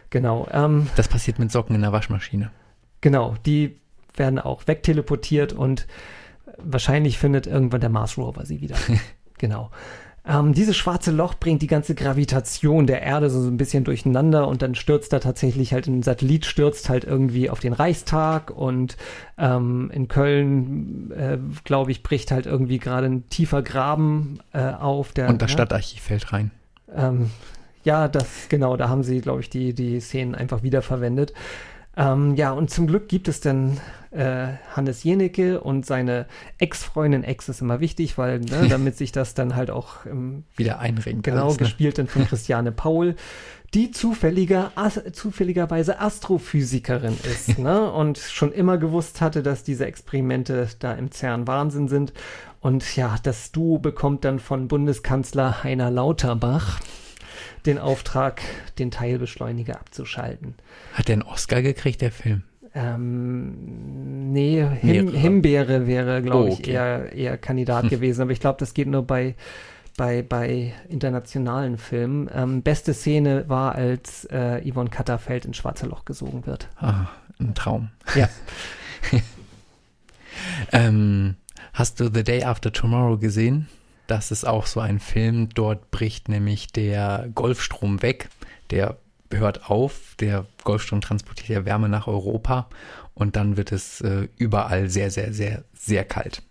[0.09, 0.47] genau.
[0.51, 2.49] Ähm, Das passiert mit Socken in der Waschmaschine.
[3.01, 3.77] Genau, die
[4.15, 5.85] werden auch wegteleportiert und
[6.57, 8.75] wahrscheinlich findet irgendwann der Mars Rover sie wieder.
[9.37, 9.69] genau.
[10.24, 14.47] Ähm, dieses schwarze Loch bringt die ganze Gravitation der Erde so, so ein bisschen durcheinander
[14.47, 18.97] und dann stürzt da tatsächlich halt ein Satellit, stürzt halt irgendwie auf den Reichstag und
[19.39, 25.11] ähm, in Köln, äh, glaube ich, bricht halt irgendwie gerade ein tiefer Graben äh, auf.
[25.13, 25.53] Der, Und das ne?
[25.53, 26.51] Stadtarchiv fällt rein.
[26.95, 27.32] Ähm,
[27.84, 31.34] ja, das, genau, da haben sie, glaube ich, die, die Szenen einfach wiederverwendet.
[31.97, 33.79] Ähm, ja, und zum Glück gibt es dann
[34.11, 36.25] äh, Hannes Jenecke und seine
[36.57, 40.79] Ex-Freundin, Ex ist immer wichtig, weil, ne, damit sich das dann halt auch ähm, Wieder
[40.79, 41.21] einringen.
[41.21, 41.59] genau alles, ne?
[41.59, 43.15] gespielt dann von Christiane Paul,
[43.73, 50.67] die zufälliger, as, zufälligerweise Astrophysikerin ist, ne, und schon immer gewusst hatte, dass diese Experimente
[50.79, 52.13] da im CERN Wahnsinn sind.
[52.59, 56.79] Und ja, das Duo bekommt dann von Bundeskanzler Heiner Lauterbach
[57.66, 58.41] den Auftrag,
[58.80, 60.55] den Teilbeschleuniger abzuschalten.
[60.93, 62.43] Hat der einen Oscar gekriegt, der Film?
[62.74, 65.18] Ähm, nee, Him Mehrere.
[65.18, 66.72] Himbeere wäre, glaube Oh, ich, okay.
[66.72, 68.22] eher, eher Kandidat gewesen.
[68.22, 69.36] Aber ich glaube, das geht nur bei,
[69.97, 72.30] bei, bei internationalen Filmen.
[72.34, 76.70] Ähm, beste Szene war, als äh, Yvonne Katterfeld ins Schwarze Loch gesogen wird.
[76.78, 77.07] Ah,
[77.39, 77.89] ein Traum.
[78.16, 78.30] Ja.
[80.72, 81.36] Ähm,
[81.74, 83.68] hast du The Day After Tomorrow gesehen?
[84.12, 85.47] Das ist auch so ein Film.
[85.53, 88.28] Dort bricht nämlich der Golfstrom weg.
[88.70, 88.97] Der
[89.32, 90.16] hört auf.
[90.20, 92.68] Der Golfstrom transportiert ja Wärme nach Europa.
[93.14, 96.43] Und dann wird es äh, überall sehr, sehr, sehr, sehr kalt.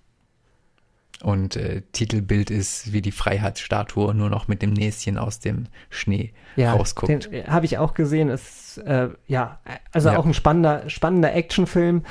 [1.22, 6.32] Und äh, Titelbild ist wie die Freiheitsstatue, nur noch mit dem Näschen aus dem Schnee
[6.56, 7.30] Ja, rausguckt.
[7.30, 8.30] den habe ich auch gesehen.
[8.30, 9.60] Ist, äh, ja,
[9.92, 10.18] also Ja.
[10.18, 12.04] auch ein spannender, spannender Actionfilm.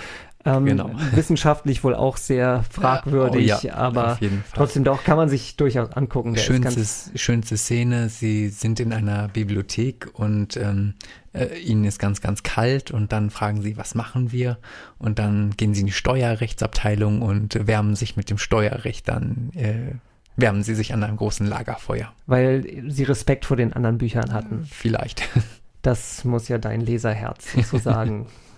[0.45, 0.91] Ähm, Genau.
[1.13, 4.17] Wissenschaftlich wohl auch sehr fragwürdig, oh ja, aber
[4.53, 6.33] trotzdem doch kann man sich durchaus angucken.
[6.33, 10.93] Der Schönste, schönste Szene, sie sind in einer Bibliothek und ähm,
[11.33, 14.57] äh, ihnen ist ganz, ganz kalt und dann fragen sie, was machen wir?
[14.97, 19.95] Und dann gehen sie in die Steuerrechtsabteilung und wärmen sich mit dem Steuerrecht dann, äh,
[20.37, 22.13] wärmen sie sich an einem großen Lagerfeuer.
[22.27, 24.65] weil sie Respekt vor den anderen Büchern hatten.
[24.69, 25.23] Vielleicht.
[25.81, 28.25] Das muss ja dein Leserherz sozusagen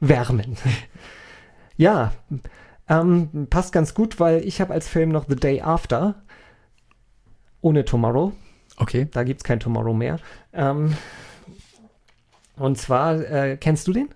[0.00, 0.56] wärmen.
[1.76, 2.12] Ja,
[2.88, 6.22] ähm, passt ganz gut, weil ich habe als Film noch The Day After
[7.60, 8.32] ohne Tomorrow.
[8.76, 9.08] Okay.
[9.10, 10.18] Da gibt es kein Tomorrow mehr.
[10.52, 10.96] Ähm,
[12.56, 14.08] und zwar, äh, kennst du den?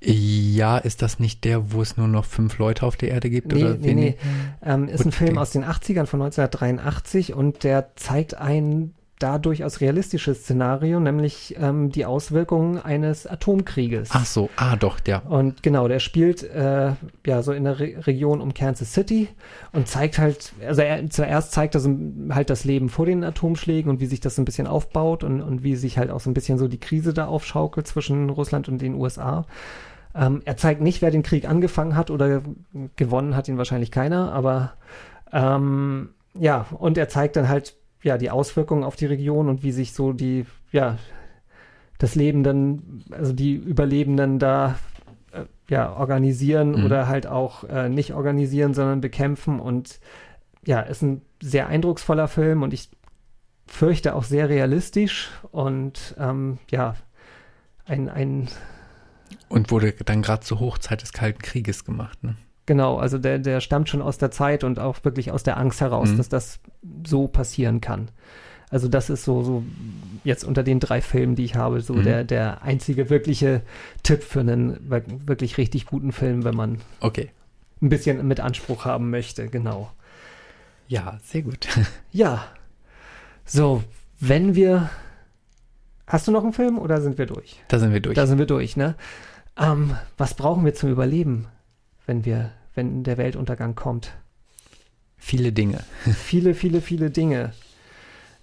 [0.00, 3.52] Ja, ist das nicht der, wo es nur noch fünf Leute auf der Erde gibt?
[3.52, 4.16] Nee, oder nee, nee.
[4.62, 9.80] Ähm, ist ein Film aus den 80ern von 1983 und der zeigt ein da durchaus
[9.80, 14.10] realistisches Szenario, nämlich ähm, die Auswirkungen eines Atomkrieges.
[14.12, 15.30] Ach so, ah doch, der.
[15.30, 16.92] Und genau, der spielt äh,
[17.26, 19.28] ja so in der Re Region um Kansas City
[19.72, 21.82] und zeigt halt, also er, zuerst zeigt er
[22.30, 25.40] halt das Leben vor den Atomschlägen und wie sich das so ein bisschen aufbaut und,
[25.40, 28.68] und wie sich halt auch so ein bisschen so die Krise da aufschaukelt zwischen Russland
[28.68, 29.46] und den USA.
[30.14, 32.42] Ähm, er zeigt nicht, wer den Krieg angefangen hat oder
[32.96, 34.74] gewonnen hat ihn wahrscheinlich keiner, aber
[35.32, 39.72] ähm, ja, und er zeigt dann halt ja die Auswirkungen auf die Region und wie
[39.72, 40.98] sich so die, ja,
[41.98, 44.78] das Leben dann, also die Überlebenden da
[45.32, 46.84] äh, ja, organisieren Mhm.
[46.84, 49.60] oder halt auch äh, nicht organisieren, sondern bekämpfen.
[49.60, 50.00] Und
[50.66, 52.90] ja, ist ein sehr eindrucksvoller Film und ich
[53.66, 56.94] fürchte auch sehr realistisch und ähm, ja,
[57.84, 58.48] ein, ein,
[59.48, 62.36] Und wurde dann gerade zur Hochzeit des Kalten Krieges gemacht, ne?
[62.66, 65.80] Genau, also der, der stammt schon aus der Zeit und auch wirklich aus der Angst
[65.80, 66.16] heraus, Mhm.
[66.18, 66.60] dass das
[67.06, 68.08] so passieren kann.
[68.70, 69.62] Also das ist so, so
[70.24, 72.02] jetzt unter den drei Filmen, die ich habe, so Mhm.
[72.04, 73.60] der, der einzige wirkliche
[74.02, 77.30] Tipp für einen wir- wirklich richtig guten Film, wenn man Okay.
[77.82, 79.90] ein bisschen mit Anspruch haben möchte, genau.
[80.88, 81.66] Ja, sehr gut.
[82.12, 82.44] Ja.
[83.44, 83.82] So,
[84.20, 84.88] wenn wir.
[86.06, 87.60] Hast du noch einen Film oder sind wir durch?
[87.68, 88.14] Da sind wir durch.
[88.14, 88.94] Da sind wir durch, ne?
[89.58, 91.46] Ähm, was brauchen wir zum Überleben,
[92.06, 94.12] wenn wir, wenn der Weltuntergang kommt?
[95.16, 95.84] Viele Dinge.
[96.14, 97.52] viele, viele, viele Dinge.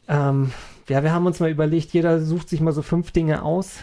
[0.07, 0.51] Ähm,
[0.87, 3.79] ja, wir haben uns mal überlegt, jeder sucht sich mal so fünf Dinge aus.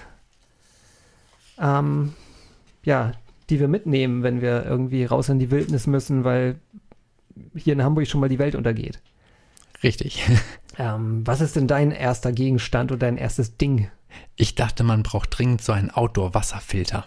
[1.58, 2.14] Ähm,
[2.84, 3.12] ja,
[3.48, 6.58] die wir mitnehmen, wenn wir irgendwie raus in die Wildnis müssen, weil
[7.54, 9.00] hier in Hamburg schon mal die Welt untergeht.
[9.82, 10.24] Richtig.
[10.78, 13.90] Ähm, was ist denn dein erster Gegenstand oder dein erstes Ding?
[14.34, 17.06] Ich dachte, man braucht dringend so einen Outdoor-Wasserfilter.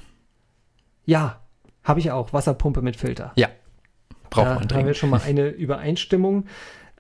[1.06, 1.40] Ja,
[1.84, 2.34] habe ich auch.
[2.34, 3.32] Wasserpumpe mit Filter.
[3.36, 3.50] Ja.
[4.30, 4.98] Braucht da man haben wir dringend.
[4.98, 6.46] schon mal eine Übereinstimmung.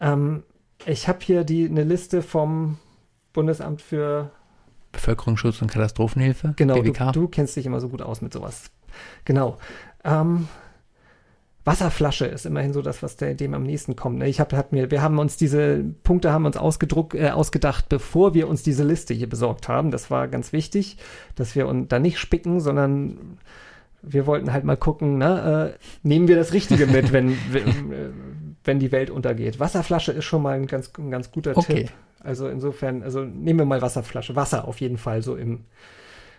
[0.01, 0.43] Ähm,
[0.85, 2.77] ich habe hier die, eine Liste vom
[3.33, 4.31] Bundesamt für
[4.91, 6.53] Bevölkerungsschutz und Katastrophenhilfe.
[6.55, 8.71] Genau, du, du kennst dich immer so gut aus mit sowas.
[9.25, 9.57] Genau.
[10.03, 10.47] Ähm,
[11.65, 14.17] Wasserflasche ist immerhin so das, was der, dem am nächsten kommt.
[14.17, 14.27] Ne?
[14.27, 18.33] Ich hab, hat mir, wir haben uns diese Punkte haben uns ausgedruckt, äh, ausgedacht, bevor
[18.33, 19.91] wir uns diese Liste hier besorgt haben.
[19.91, 20.97] Das war ganz wichtig,
[21.35, 23.37] dass wir uns da nicht spicken, sondern
[24.01, 28.09] wir wollten halt mal gucken, ne, äh, nehmen wir das Richtige mit, wenn, wenn, äh,
[28.63, 29.59] wenn die Welt untergeht.
[29.59, 31.85] Wasserflasche ist schon mal ein ganz, ein ganz guter Okay.
[31.85, 31.91] Tipp.
[32.21, 34.35] Also insofern, also nehmen wir mal Wasserflasche.
[34.35, 35.65] Wasser auf jeden Fall so im,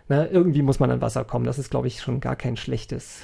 [0.08, 1.46] na, irgendwie muss man an Wasser kommen.
[1.46, 3.22] Das ist, glaube ich, schon gar kein schlechtes.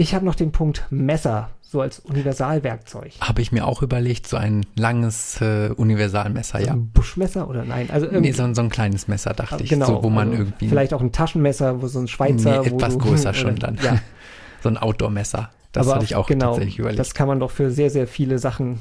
[0.00, 3.14] Ich habe noch den Punkt Messer, so als Universalwerkzeug.
[3.20, 6.72] Habe ich mir auch überlegt, so ein langes äh, Universalmesser, So ja.
[6.74, 7.90] ein Buschmesser oder nein?
[7.90, 9.70] Also irgendwie, Nee, so, ein- so ein kleines Messer, dachte ich.
[9.70, 10.68] genau, So, wo man also irgendwie.
[10.68, 12.60] Vielleicht auch ein Taschenmesser, wo so ein Schweizer.
[12.62, 13.76] Nee, etwas du, größer schon dann.
[13.82, 13.98] Ja,
[14.62, 15.50] so ein Outdoor-Messer.
[15.72, 17.00] Das hatte ich auch genau, tatsächlich überlegt.
[17.00, 18.78] Das kann man doch für sehr, sehr viele Sachen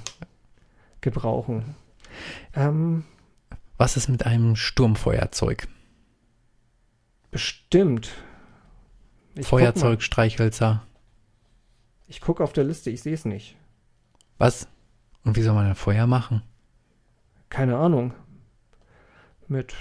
[1.01, 1.75] gebrauchen.
[2.55, 3.03] Ähm,
[3.77, 5.67] Was ist mit einem Sturmfeuerzeug?
[7.31, 8.09] bestimmt.
[9.35, 10.01] Ich Feuerzeug.
[10.01, 10.83] Streichhölzer.
[12.07, 13.55] Ich gucke auf der Liste, ich sehe es nicht.
[14.37, 14.67] Was?
[15.23, 16.41] Und wie soll man ein Feuer machen?
[17.49, 18.13] Keine Ahnung.
[19.47, 19.73] Mit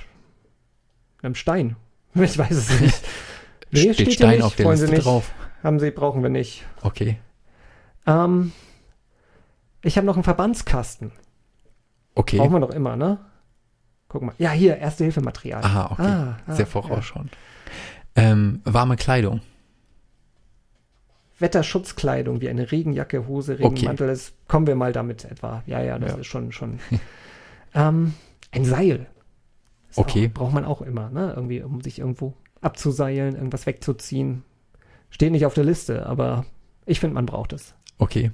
[1.23, 1.77] einem Stein.
[2.15, 3.03] Ich weiß es nicht.
[3.73, 4.43] Nee, Steht hier Stein nicht.
[4.43, 5.33] auf der Wollen Liste drauf.
[5.63, 6.65] Haben Sie, brauchen wir nicht.
[6.83, 7.19] Okay.
[8.07, 8.53] Ähm,
[9.83, 11.11] ich habe noch einen Verbandskasten.
[12.15, 12.39] Okay.
[12.39, 13.19] Brauchen wir doch immer, ne?
[14.09, 14.35] Guck mal.
[14.39, 15.65] Ja, hier, Erste-Hilfematerial.
[15.65, 16.03] Aha, okay.
[16.03, 17.37] Ah, ah, Sehr vorausschauend.
[18.15, 19.41] Ähm, warme Kleidung.
[21.39, 23.65] Wetterschutzkleidung wie eine Regenjacke, Hose, Okay.
[23.69, 24.07] Regenmantel.
[24.09, 25.63] Das kommen wir mal damit etwa.
[25.67, 26.19] Ja, ja, das Ja.
[26.19, 26.79] ist schon, schon.
[27.75, 28.15] ähm,
[28.53, 29.07] ein Seil.
[29.91, 30.29] Ist Okay.
[30.29, 31.33] Auch, braucht man auch immer, ne?
[31.37, 34.43] Irgendwie, um sich irgendwo abzuseilen, irgendwas wegzuziehen.
[35.11, 36.45] Steht nicht auf der Liste, aber
[36.85, 37.75] ich finde, man braucht es.
[37.99, 38.31] Okay.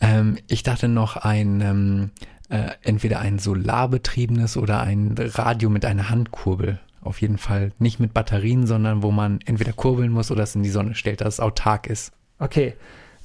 [0.00, 2.10] Ähm, ich dachte noch ein, ähm,
[2.48, 6.80] äh, entweder ein solarbetriebenes oder ein Radio mit einer Handkurbel.
[7.00, 10.62] Auf jeden Fall nicht mit Batterien, sondern wo man entweder kurbeln muss oder es in
[10.62, 12.12] die Sonne stellt, dass es autark ist.
[12.38, 12.74] Okay.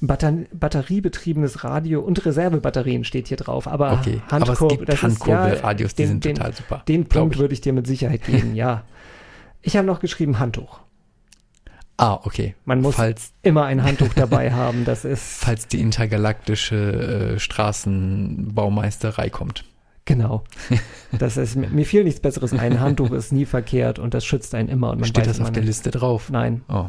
[0.00, 3.66] Batter batteriebetriebenes Radio und Reservebatterien steht hier drauf.
[3.66, 6.82] Aber Okay, aber das ist- Handkurbelradios, die den- sind den, total super.
[6.88, 7.40] Den Punkt ich.
[7.40, 8.82] würde ich dir mit Sicherheit geben, ja.
[9.66, 10.80] Ich habe noch geschrieben Handtuch.
[11.96, 12.54] Ah, okay.
[12.66, 14.84] Man muss falls, immer ein Handtuch dabei haben.
[14.84, 19.64] Das ist falls die intergalaktische äh, Straßenbaumeisterei kommt.
[20.04, 20.44] Genau.
[21.16, 22.52] Das ist mir fiel nichts Besseres.
[22.52, 24.90] Ein Handtuch ist nie verkehrt und das schützt einen immer.
[24.90, 25.68] Und man Steht weiß das auf der nicht.
[25.68, 26.28] Liste drauf?
[26.28, 26.62] Nein.
[26.68, 26.86] Oh.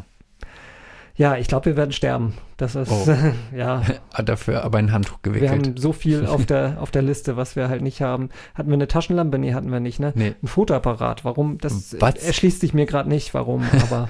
[1.14, 2.34] Ja, ich glaube, wir werden sterben.
[2.56, 3.06] Das ist Oh.
[3.56, 3.82] ja.
[4.24, 5.50] Dafür aber ein Handtuch Wir gewickelt.
[5.66, 8.30] haben so viel auf der auf der Liste, was wir halt nicht haben.
[8.54, 9.38] Hatten wir eine Taschenlampe?
[9.38, 10.12] Nee, hatten wir nicht, ne?
[10.16, 10.34] Nee.
[10.42, 11.24] Ein Fotoapparat.
[11.24, 11.58] Warum?
[11.58, 12.16] Das Was?
[12.16, 14.08] erschließt sich mir gerade nicht, warum, aber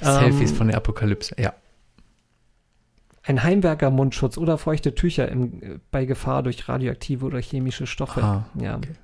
[0.00, 1.52] Selfies ähm, von der Apokalypse, ja.
[3.28, 8.22] Ein Heimwerker-Mundschutz oder feuchte Tücher im, äh, bei Gefahr durch radioaktive oder chemische Stoffe.
[8.22, 8.78] Ah, ja.
[8.78, 8.94] okay.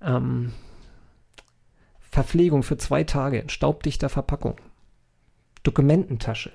[0.00, 0.52] Ähm,
[2.00, 4.56] Verpflegung für zwei Tage in staubdichter Verpackung.
[5.64, 6.50] Dokumententasche.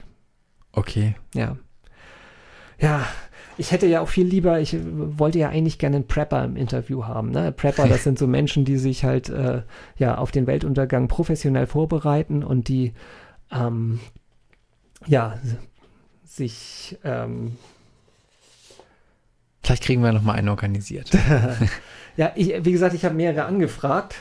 [0.72, 1.16] Okay.
[1.36, 1.58] Ja.
[2.80, 3.06] Ja,
[3.58, 6.56] ich hätte ja auch viel lieber, ich äh, wollte ja eigentlich gerne einen Prepper im
[6.56, 7.30] Interview haben.
[7.30, 7.52] Ne?
[7.52, 9.62] Prepper, das sind so Menschen, die sich halt äh,
[9.98, 12.94] ja auf den Weltuntergang professionell vorbereiten und die
[13.52, 14.00] ähm,
[15.06, 15.36] ja
[16.36, 17.58] sich ähm,
[19.64, 21.10] Vielleicht kriegen wir noch mal einen organisiert.
[22.18, 24.16] ja, ich, wie gesagt, ich habe mehrere angefragt,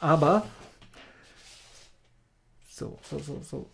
[0.00, 0.44] aber
[2.68, 3.70] so, so, so, so.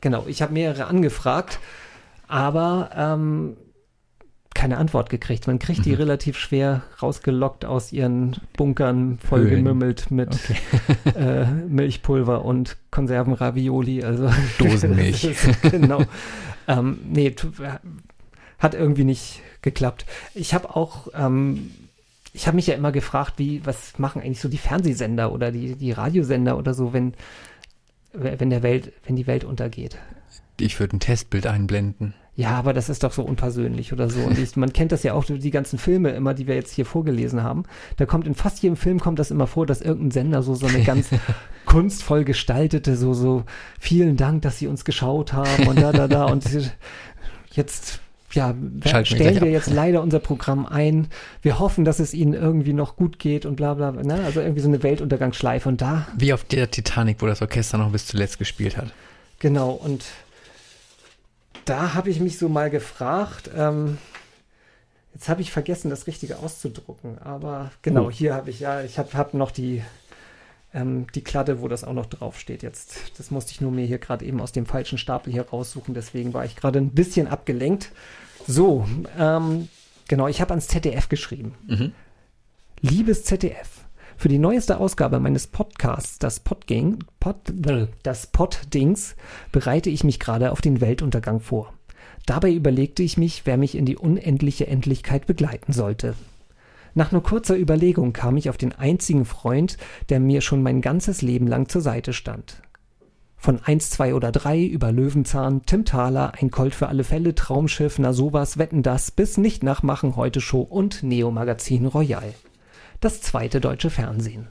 [0.00, 1.58] Genau, ich habe mehrere angefragt,
[2.26, 3.56] aber ähm,
[4.56, 5.46] keine Antwort gekriegt.
[5.46, 5.96] Man kriegt die Mhm.
[5.98, 10.30] relativ schwer rausgelockt aus ihren Bunkern, vollgemümmelt mit
[11.14, 14.02] äh, Milchpulver und Konservenravioli.
[14.02, 15.24] Also Dosenmilch.
[15.24, 16.02] Ist- genau.
[16.66, 17.52] ähm, nee, tu-
[18.58, 20.06] hat irgendwie nicht geklappt.
[20.34, 21.70] Ich habe auch, ähm,
[22.32, 25.74] ich habe mich ja immer gefragt, wie, was machen eigentlich so die Fernsehsender oder die,
[25.74, 27.14] die Radiosender oder so, wenn,
[28.12, 29.98] wenn der Welt, wenn die Welt untergeht.
[30.58, 32.14] Ich würde ein Testbild einblenden.
[32.36, 34.20] Ja, aber das ist doch so unpersönlich oder so.
[34.20, 36.84] Und ich, man kennt das ja auch, die ganzen Filme immer, die wir jetzt hier
[36.84, 37.62] vorgelesen haben.
[37.96, 40.66] Da kommt in fast jedem Film kommt das immer vor, dass irgendein Sender so, so
[40.66, 41.08] eine ganz
[41.64, 43.44] kunstvoll gestaltete, so, so,
[43.80, 46.26] vielen Dank, dass Sie uns geschaut haben und da, da, da.
[46.26, 46.44] Und
[47.52, 48.00] jetzt,
[48.32, 48.54] ja,
[49.04, 51.08] stellen wir jetzt leider unser Programm ein.
[51.40, 54.02] Wir hoffen, dass es Ihnen irgendwie noch gut geht und bla, bla, bla.
[54.02, 54.22] Ne?
[54.26, 55.70] Also irgendwie so eine Weltuntergangsschleife.
[55.70, 58.92] Und da Wie auf der Titanic, wo das Orchester noch bis zuletzt gespielt hat.
[59.38, 60.04] Genau, und
[61.66, 63.98] da habe ich mich so mal gefragt, ähm,
[65.14, 68.10] jetzt habe ich vergessen, das Richtige auszudrucken, aber genau, Oh.
[68.10, 69.82] hier habe ich, ja, ich habe hab noch die,
[70.72, 73.18] ähm, die Kladde, wo das auch noch draufsteht jetzt.
[73.18, 76.32] Das musste ich nur mir hier gerade eben aus dem falschen Stapel hier raussuchen, deswegen
[76.34, 77.90] war ich gerade ein bisschen abgelenkt.
[78.46, 78.86] So,
[79.18, 79.68] ähm,
[80.08, 81.54] genau, ich habe ans ZDF geschrieben.
[81.66, 81.92] Mhm.
[82.80, 83.85] Liebes ZDF,
[84.16, 87.36] für die neueste Ausgabe meines Podcasts, das Podgang, Pod,
[88.02, 89.14] das Poddings,
[89.52, 91.72] bereite ich mich gerade auf den Weltuntergang vor.
[92.24, 96.14] Dabei überlegte ich mich, wer mich in die unendliche Endlichkeit begleiten sollte.
[96.94, 99.76] Nach nur kurzer Überlegung kam ich auf den einzigen Freund,
[100.08, 102.62] der mir schon mein ganzes Leben lang zur Seite stand.
[103.36, 107.98] Von 1, 2 oder 3 über Löwenzahn, Tim Thaler, Ein Colt für alle Fälle, Traumschiff,
[107.98, 112.34] na sowas, Wetten das, bis nicht nachmachen, Heute Show und Neo Magazin Royal.
[113.00, 114.48] Das zweite deutsche Fernsehen.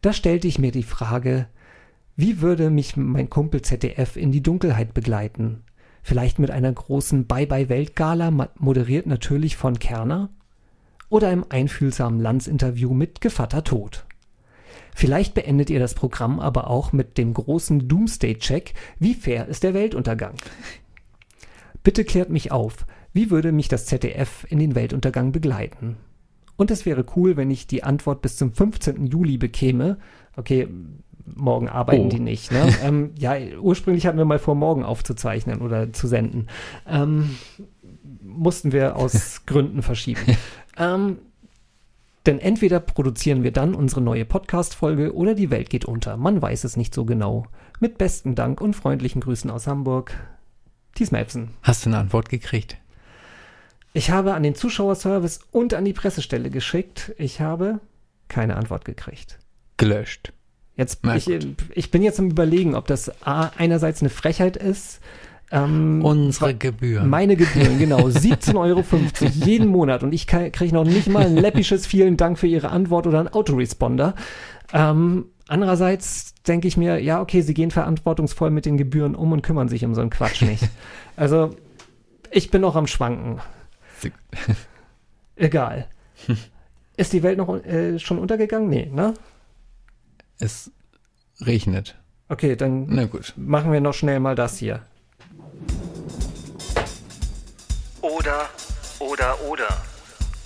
[0.00, 1.46] Da stellte ich mir die Frage,
[2.16, 5.62] wie würde mich mein Kumpel ZDF in die Dunkelheit begleiten?
[6.02, 10.30] Vielleicht mit einer großen Bye-Bye-Welt-Gala, moderiert natürlich von Kerner?
[11.08, 14.04] Oder im einfühlsamen Landsinterview mit Gevatter Tod?
[14.94, 19.74] Vielleicht beendet ihr das Programm aber auch mit dem großen Doomsday-Check, wie fair ist der
[19.74, 20.34] Weltuntergang?
[21.82, 25.96] Bitte klärt mich auf, wie würde mich das ZDF in den Weltuntergang begleiten?
[26.56, 29.06] Und es wäre cool, wenn ich die Antwort bis zum 15.
[29.06, 29.98] Juli bekäme.
[30.36, 30.68] Okay,
[31.26, 32.08] morgen arbeiten Oh.
[32.08, 32.52] die nicht.
[32.52, 32.72] Ne?
[32.82, 36.48] ähm, ja, ursprünglich hatten wir mal vor, morgen aufzuzeichnen oder zu senden.
[36.86, 37.36] Ähm,
[38.22, 40.36] mussten wir aus Gründen verschieben.
[40.76, 41.18] Ähm,
[42.26, 46.16] denn entweder produzieren wir dann unsere neue Podcast-Folge oder die Welt geht unter.
[46.16, 47.46] Man weiß es nicht so genau.
[47.80, 50.14] Mit besten Dank und freundlichen Grüßen aus Hamburg.
[50.94, 51.50] Thies Mapsen.
[51.62, 52.78] Hast du eine Antwort gekriegt?
[53.96, 57.14] Ich habe an den Zuschauerservice und an die Pressestelle geschickt.
[57.16, 57.78] Ich habe
[58.28, 59.38] keine Antwort gekriegt.
[59.76, 60.32] Gelöscht.
[60.76, 61.30] Jetzt, Na ich,
[61.72, 64.98] ich bin jetzt am Überlegen, ob das A, einerseits eine Frechheit ist.
[65.52, 67.08] Ähm, Unsere Gebühren.
[67.08, 67.98] Meine Gebühren, genau.
[68.08, 68.84] 17,50 Euro
[69.32, 70.02] jeden Monat.
[70.02, 73.28] Und ich kriege noch nicht mal ein läppisches Vielen Dank für Ihre Antwort oder einen
[73.28, 74.16] Autoresponder.
[74.72, 79.42] Ähm, andererseits denke ich mir, ja, okay, Sie gehen verantwortungsvoll mit den Gebühren um und
[79.42, 80.68] kümmern sich um so einen Quatsch nicht.
[81.16, 81.54] Also,
[82.32, 83.40] Ich bin noch am Schwanken.
[85.36, 85.88] Egal.
[86.96, 88.68] Ist die Welt noch äh, schon untergegangen?
[88.68, 89.14] Nee, ne?
[90.38, 90.70] Es
[91.40, 91.96] regnet.
[92.28, 93.34] Okay, dann Na gut.
[93.36, 94.82] machen wir noch schnell mal das hier.
[98.00, 98.48] Oder,
[99.00, 99.68] oder, oder.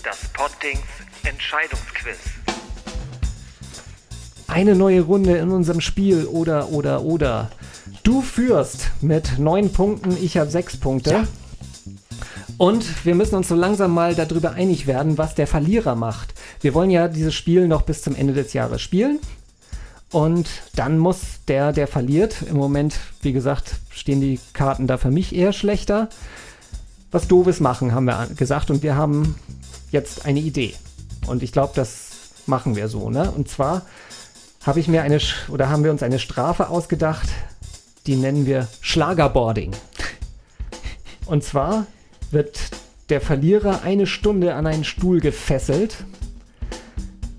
[0.02, 0.80] Das Poddings
[1.24, 2.18] Entscheidungsquiz.
[4.46, 7.50] Eine neue Runde in unserem Spiel oder oder oder.
[8.02, 11.11] Du führst mit neun Punkten, ich habe sechs Punkte.
[11.11, 11.26] Ja.
[12.59, 16.34] Und wir müssen uns so langsam mal darüber einig werden, was der Verlierer macht.
[16.61, 19.20] Wir wollen ja dieses Spiel noch bis zum Ende des Jahres spielen.
[20.11, 25.12] Und dann muss der, der verliert, im Moment, wie gesagt, stehen die Karten da für
[25.12, 26.09] mich eher schlechter,
[27.12, 28.70] was Doofes machen, haben wir gesagt.
[28.70, 29.36] Und wir haben
[29.92, 30.74] jetzt eine Idee.
[31.28, 32.09] Und ich glaube, das
[32.46, 33.30] machen wir so, ne?
[33.30, 33.82] Und zwar
[34.64, 37.28] habe ich mir eine, oder haben wir uns eine Strafe ausgedacht,
[38.06, 39.72] die nennen wir Schlagerboarding.
[41.26, 41.86] Und zwar
[42.31, 42.70] wird
[43.09, 46.05] der Verlierer eine Stunde an einen Stuhl gefesselt,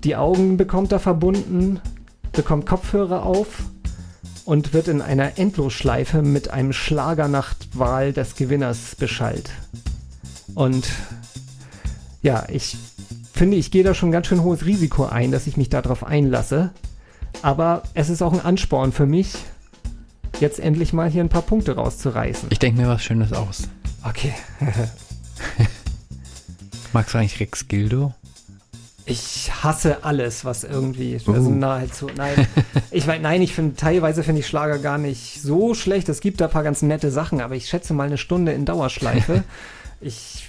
[0.04, 1.80] die Augen bekommt er verbunden,
[2.32, 3.64] bekommt Kopfhörer auf
[4.44, 9.50] und wird in einer Endlosschleife mit einem Schlager nach Wahl des Gewinners beschallt.
[10.54, 10.88] Und
[12.22, 12.76] ja, ich
[13.32, 16.70] finde, ich gehe da schon ganz schön hohes Risiko ein, dass ich mich darauf einlasse.
[17.42, 19.34] Aber es ist auch ein Ansporn für mich,
[20.40, 22.48] jetzt endlich mal hier ein paar Punkte rauszureißen.
[22.50, 23.68] Ich denke mir was Schönes aus.
[24.04, 24.34] Okay.
[26.92, 28.14] Magst du eigentlich Rex Gildo?
[29.06, 31.32] Ich hasse alles, was irgendwie, Uh.
[31.32, 32.46] also nahezu, nein,
[32.90, 36.08] ich meine, nein, ich finde, teilweise finde ich Schlager gar nicht so schlecht.
[36.08, 38.64] Es gibt da ein paar ganz nette Sachen, aber ich schätze mal eine Stunde in
[38.64, 39.42] Dauerschleife.
[40.00, 40.48] ich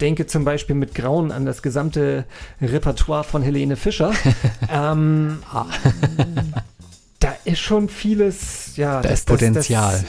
[0.00, 2.24] denke zum Beispiel mit Grauen an das gesamte
[2.60, 4.12] Repertoire von Helene Fischer.
[4.70, 5.42] ähm,
[7.18, 9.00] da ist schon vieles, ja.
[9.00, 10.04] Da ist Potenzial.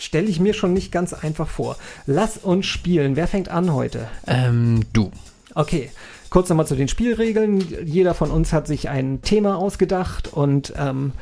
[0.00, 1.76] Stelle ich mir schon nicht ganz einfach vor.
[2.06, 3.16] Lass uns spielen.
[3.16, 4.08] Wer fängt an heute?
[4.26, 5.10] Ähm, du.
[5.54, 5.90] Okay,
[6.30, 7.64] kurz nochmal zu den Spielregeln.
[7.84, 11.12] Jeder von uns hat sich ein Thema ausgedacht und ähm,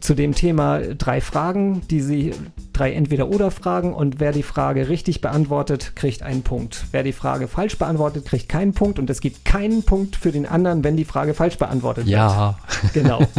[0.00, 2.34] zu dem Thema drei Fragen, die sie
[2.72, 6.86] drei Entweder-Oder-Fragen und wer die Frage richtig beantwortet, kriegt einen Punkt.
[6.92, 10.46] Wer die Frage falsch beantwortet, kriegt keinen Punkt und es gibt keinen Punkt für den
[10.46, 12.16] anderen, wenn die Frage falsch beantwortet wird.
[12.16, 12.58] Ja.
[12.94, 13.20] Genau.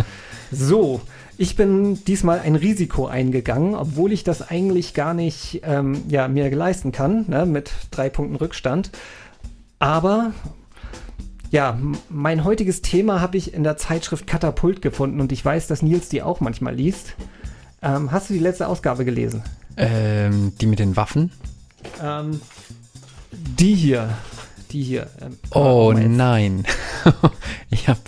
[0.51, 0.99] So,
[1.39, 6.53] ich bin diesmal ein Risiko eingegangen, obwohl ich das eigentlich gar nicht ähm, ja, mir
[6.53, 8.91] leisten kann, ne, mit drei Punkten Rückstand.
[9.79, 10.33] Aber
[11.49, 11.79] ja,
[12.09, 16.09] mein heutiges Thema habe ich in der Zeitschrift Katapult gefunden und ich weiß, dass Nils
[16.09, 17.15] die auch manchmal liest.
[17.81, 19.41] Ähm, hast du die letzte Ausgabe gelesen?
[19.77, 21.31] Ähm, die mit den Waffen?
[22.03, 22.41] Ähm,
[23.31, 24.09] die hier.
[24.71, 25.07] Die hier.
[25.21, 26.65] Ähm, Oh nein.
[27.69, 28.01] ich habe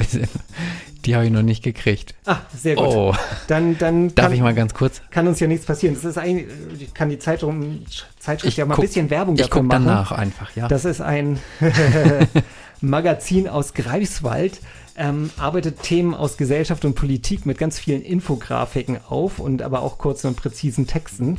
[1.06, 2.14] die habe ich noch nicht gekriegt.
[2.26, 2.86] Ah, sehr gut.
[2.88, 3.14] Oh,
[3.48, 5.02] Dann, dann darf kann, ich mal ganz kurz?
[5.12, 5.96] kann uns ja nichts passieren.
[5.96, 6.48] Das ist eigentlich,
[6.80, 7.84] ich kann die Zeitung,
[8.20, 9.86] Zeitschrift Ich ja mal guck- ein bisschen Werbung Ich dafür gucke machen.
[9.86, 10.68] danach einfach, ja.
[10.68, 11.40] Das ist ein
[12.82, 14.60] Magazin aus Greifswald,
[14.98, 19.98] ähm, arbeitet Themen aus Gesellschaft und Politik mit ganz vielen Infografiken auf und aber auch
[19.98, 21.38] kurzen und präzisen Texten.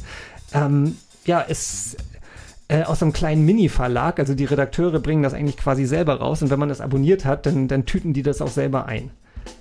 [0.55, 1.97] Ähm, ja, ist
[2.69, 6.51] äh, aus einem kleinen Mini-Verlag, also die Redakteure bringen das eigentlich quasi selber raus und
[6.51, 9.11] wenn man das abonniert hat, dann, dann tüten die das auch selber ein.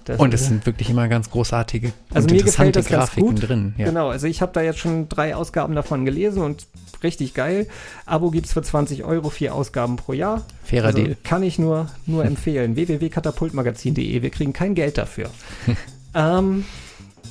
[0.06, 3.00] Das Und es sind wirklich immer ganz großartige also und mir gefällt interessante das ganz
[3.12, 3.50] Grafiken gut.
[3.50, 3.76] drin.
[3.78, 3.86] Ja.
[3.86, 6.66] Genau, also ich habe da jetzt schon drei Ausgaben davon gelesen und
[7.04, 7.68] richtig geil.
[8.06, 10.44] Abo gibt's für 20 Euro, vier Ausgaben pro Jahr.
[10.64, 11.18] Fairer also Deal.
[11.24, 12.76] Kann ich nur, nur empfehlen.
[12.76, 14.22] www.katapultmagazin.de.
[14.22, 15.30] Wir kriegen kein Geld dafür.
[16.16, 16.66] ähm,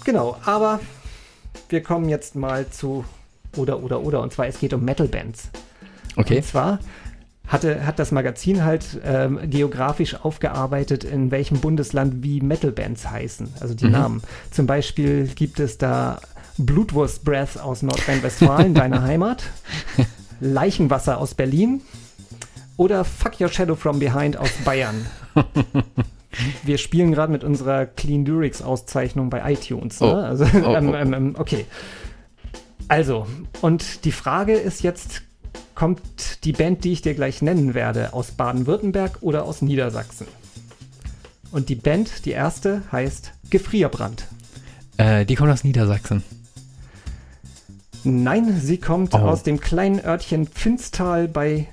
[0.04, 0.80] genau, aber
[1.68, 3.04] wir kommen jetzt mal zu
[3.56, 5.50] oder oder oder und zwar es geht um Metal-Bands.
[6.16, 6.36] Okay.
[6.36, 6.78] Und zwar
[7.50, 13.74] hatte, hat das Magazin halt ähm, geografisch aufgearbeitet, in welchem Bundesland wie Metal-Bands heißen, also
[13.74, 13.90] die Mhm.
[13.92, 14.22] Namen.
[14.50, 16.20] Zum Beispiel gibt es da
[16.58, 19.42] Blutwurst Breath aus Nordrhein-Westfalen, deiner Heimat,
[20.40, 21.82] Leichenwasser aus Berlin
[22.76, 25.04] oder Fuck Your Shadow from Behind aus Bayern.
[26.62, 30.00] Wir spielen gerade mit unserer Clean Lyrics Auszeichnung bei iTunes.
[30.00, 30.06] Ne?
[30.06, 30.14] Oh.
[30.14, 30.94] Also, Oh, ähm, oh.
[30.94, 31.66] ähm, ähm, okay.
[32.88, 33.26] Also,
[33.60, 35.22] und die Frage ist jetzt,
[35.74, 40.26] kommt die Band, die ich dir gleich nennen werde, aus Baden-Württemberg oder aus Niedersachsen?
[41.50, 44.26] Und die Band, die erste, heißt Gefrierbrand.
[44.98, 46.22] Äh, die kommt aus Niedersachsen.
[48.04, 49.18] Nein, sie kommt Oh.
[49.18, 51.66] aus dem kleinen Örtchen Pfinstal bei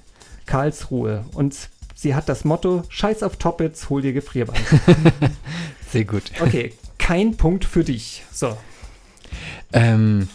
[0.46, 1.26] Karlsruhe.
[1.34, 1.56] Und
[1.96, 4.60] sie hat das Motto: Scheiß auf Toppets, hol dir Gefrierbrand.
[5.92, 6.24] Sehr gut.
[6.42, 8.24] Okay, kein Punkt für dich.
[8.32, 8.58] So.
[9.72, 10.28] Ähm,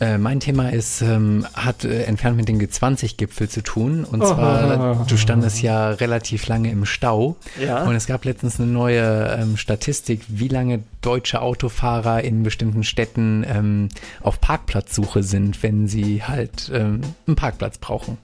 [0.00, 4.04] Äh, mein Thema ist, ähm, hat äh, entfernt mit dem G20-Gipfel zu tun.
[4.04, 7.36] Und zwar, du standest ja relativ lange im Stau.
[7.60, 7.84] Ja.
[7.84, 13.44] Und es gab letztens eine neue ähm, Statistik, wie lange deutsche Autofahrer in bestimmten Städten
[13.48, 13.88] ähm,
[14.22, 18.18] auf Parkplatzsuche sind, wenn sie halt ähm, einen Parkplatz brauchen.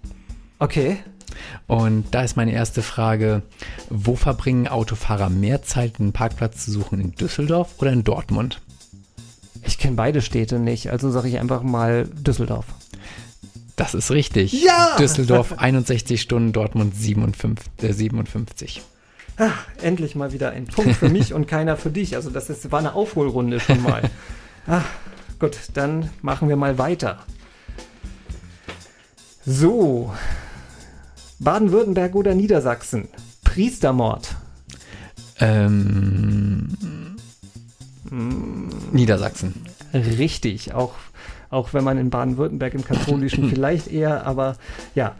[0.60, 0.98] Okay.
[1.66, 3.42] Und da ist meine erste Frage,
[3.90, 8.60] wo verbringen Autofahrer mehr Zeit, einen Parkplatz zu suchen, in Düsseldorf oder in Dortmund?
[9.66, 12.66] Ich kenne beide Städte nicht, also sage ich einfach mal Düsseldorf.
[13.76, 14.52] Das ist richtig.
[14.52, 14.96] Ja!
[14.98, 17.66] Düsseldorf 61 Stunden, Dortmund 57.
[17.82, 18.82] Äh, 57.
[19.82, 22.14] Endlich mal wieder ein Punkt für mich und keiner für dich.
[22.14, 24.08] Also das ist, war eine Aufholrunde schon mal.
[24.66, 24.84] Ach,
[25.40, 27.18] gut, dann machen wir mal weiter.
[29.44, 30.14] So.
[31.40, 33.08] Baden-Württemberg oder Niedersachsen?
[33.42, 34.36] Priestermord.
[35.40, 36.76] Ähm,
[38.92, 39.54] Niedersachsen.
[39.92, 40.94] Richtig, auch,
[41.50, 44.56] auch wenn man in Baden-Württemberg im katholischen vielleicht eher, aber
[44.94, 45.14] ja.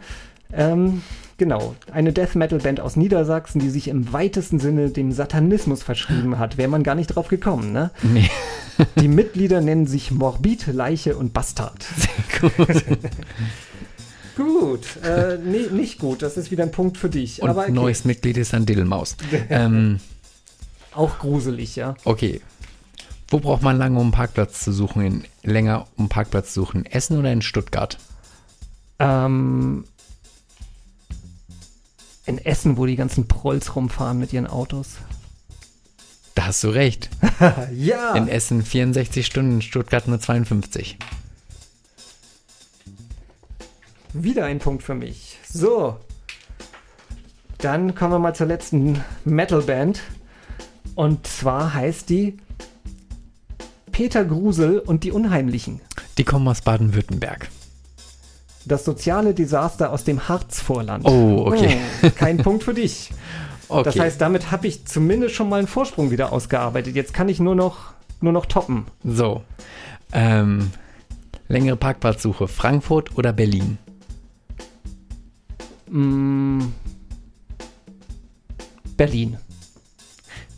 [0.53, 1.01] Ähm,
[1.37, 6.37] genau, eine Death Metal Band aus Niedersachsen, die sich im weitesten Sinne dem Satanismus verschrieben
[6.37, 6.57] hat.
[6.57, 7.91] Wäre man gar nicht drauf gekommen, ne?
[8.03, 8.29] Nee.
[8.99, 11.85] Die Mitglieder nennen sich Morbid, Leiche und Bastard.
[14.35, 17.41] gut, äh, nee, nicht gut, das ist wieder ein Punkt für dich.
[17.41, 17.71] Und aber okay.
[17.71, 19.15] neues Mitglied ist ein Diddelmaus.
[19.49, 20.01] ähm,
[20.93, 21.95] auch gruselig, ja.
[22.03, 22.41] okay.
[23.27, 25.01] Wo braucht man lange, um einen Parkplatz zu suchen?
[25.05, 26.81] In, länger, um einen Parkplatz zu suchen?
[26.81, 27.97] In Essen oder in Stuttgart?
[28.99, 29.85] Ähm,
[32.25, 34.97] in Essen, wo die ganzen Prolls rumfahren mit ihren Autos.
[36.35, 37.09] Da hast du recht.
[37.73, 38.13] Ja!
[38.13, 40.97] In Essen 64 Stunden, in Stuttgart nur 52.
[44.13, 45.39] Wieder ein Punkt für mich.
[45.49, 45.97] So.
[47.57, 50.01] Dann kommen wir mal zur letzten Metalband.
[50.95, 52.37] Und zwar heißt die
[53.95, 55.79] Peter Grusel und die Unheimlichen.
[56.17, 57.47] Die kommen aus Baden-Württemberg.
[58.65, 61.05] Das soziale Desaster aus dem Harzvorland.
[61.05, 61.77] Oh, okay.
[62.01, 63.11] Hm, kein Punkt für dich.
[63.67, 63.81] Okay.
[63.83, 66.93] Das heißt, damit habe ich zumindest schon mal einen Vorsprung wieder ausgearbeitet.
[66.95, 68.85] Jetzt kann ich nur noch, nur noch toppen.
[69.03, 69.41] so.
[70.13, 70.69] Ähm,
[71.47, 72.47] längere Parkplatzsuche.
[72.47, 73.79] Frankfurt oder Berlin?
[75.89, 76.65] Mm,
[78.95, 79.37] Berlin.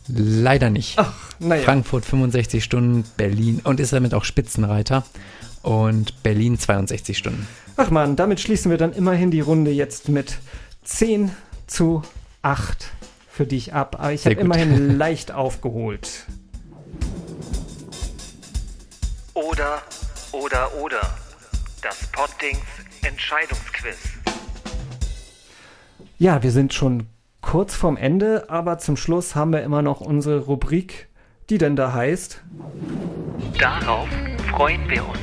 [0.06, 0.98] Leider nicht.
[1.40, 1.62] Naja.
[1.62, 5.04] Frankfurt 65 Stunden, Berlin und ist damit auch Spitzenreiter.
[5.62, 7.46] Und Berlin 62 Stunden.
[7.76, 10.38] Ach man, damit schließen wir dann immerhin die Runde jetzt mit
[10.84, 11.30] 10
[11.66, 12.02] zu
[12.42, 12.90] 8
[13.28, 13.96] für dich ab.
[13.98, 16.26] Aber ich habe immerhin leicht aufgeholt.
[19.34, 19.82] Oder,
[20.32, 21.00] oder, oder.
[21.82, 22.58] Das Poddings
[23.02, 23.96] Entscheidungsquiz.
[26.18, 27.06] Ja, wir sind schon
[27.40, 31.07] kurz vorm Ende, aber zum Schluss haben wir immer noch unsere Rubrik,
[31.50, 32.42] die denn da heißt.
[33.58, 34.08] Darauf
[34.50, 35.18] freuen wir uns.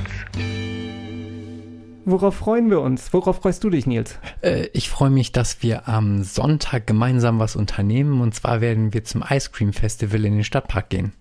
[2.07, 3.13] Worauf freuen wir uns?
[3.13, 4.19] Worauf freust du dich, Nils?
[4.41, 8.21] Äh, ich freue mich, dass wir am Sonntag gemeinsam was unternehmen.
[8.21, 11.13] Und zwar werden wir zum Ice Cream Festival in den Stadtpark gehen.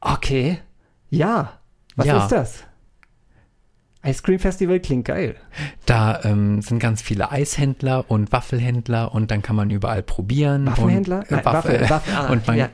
[0.00, 0.58] Okay.
[1.08, 1.52] Ja.
[1.94, 2.18] Was Ja.
[2.24, 2.64] ist das?
[4.04, 5.36] Ice Cream Festival klingt geil.
[5.84, 10.66] Da ähm, sind ganz viele Eishändler und Waffelhändler und dann kann man überall probieren.
[10.66, 11.18] Waffenhändler?
[11.18, 12.68] Und, äh, Nein, Waffel, Waffel- Waffel- ah, und man, ja.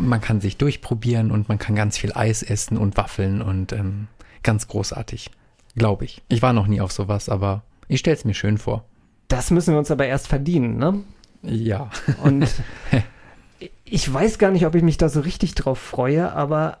[0.00, 4.08] man kann sich durchprobieren und man kann ganz viel Eis essen und Waffeln und ähm,
[4.42, 5.30] ganz großartig.
[5.76, 6.20] Glaube ich.
[6.28, 8.84] Ich war noch nie auf sowas, aber ich stelle es mir schön vor.
[9.28, 11.00] Das müssen wir uns aber erst verdienen, ne?
[11.42, 11.90] Ja.
[12.24, 12.48] Und
[13.84, 16.78] ich weiß gar nicht, ob ich mich da so richtig drauf freue, aber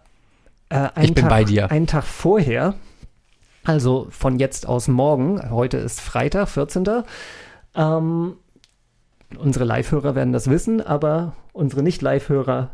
[0.70, 1.70] äh, einen, Ich bin Tag, bei dir.
[1.70, 2.74] einen Tag vorher,
[3.64, 6.84] also von jetzt aus morgen, heute ist Freitag, 14.
[7.74, 8.36] Ähm,
[9.38, 12.70] unsere Live-Hörer werden das wissen, aber unsere Nicht-Live-Hörer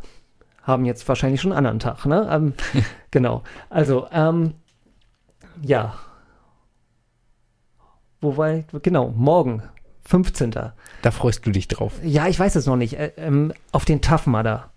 [0.62, 2.28] haben jetzt wahrscheinlich schon einen anderen Tag, ne?
[2.30, 2.54] Ähm,
[3.10, 3.42] genau.
[3.70, 4.54] Also, ähm,
[5.62, 5.94] ja.
[8.20, 8.64] Wo war ich?
[8.82, 9.62] Genau, morgen,
[10.06, 10.50] 15.
[10.50, 11.94] Da freust du dich drauf.
[12.02, 12.98] Ja, ich weiß es noch nicht.
[12.98, 14.70] Äh, ähm, auf den Tough Mudder.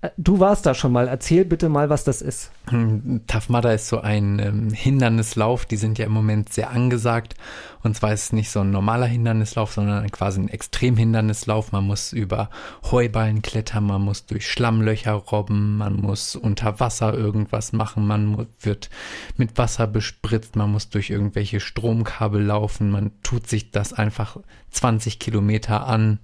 [0.00, 1.08] Äh, Du warst da schon mal.
[1.08, 2.50] Erzähl bitte mal, was das ist.
[2.68, 7.34] Hm, Mudder ist so ein ähm, Hindernislauf, die sind ja im Moment sehr angesagt.
[7.82, 11.70] Und zwar ist es nicht so ein normaler Hindernislauf, sondern quasi ein Extremhindernislauf.
[11.72, 12.50] Man muss über
[12.90, 18.90] Heuballen klettern, man muss durch Schlammlöcher robben, man muss unter Wasser irgendwas machen, man wird
[19.36, 24.38] mit Wasser bespritzt, man muss durch irgendwelche Stromkabel laufen, man tut sich das einfach
[24.72, 26.18] 20 Kilometer an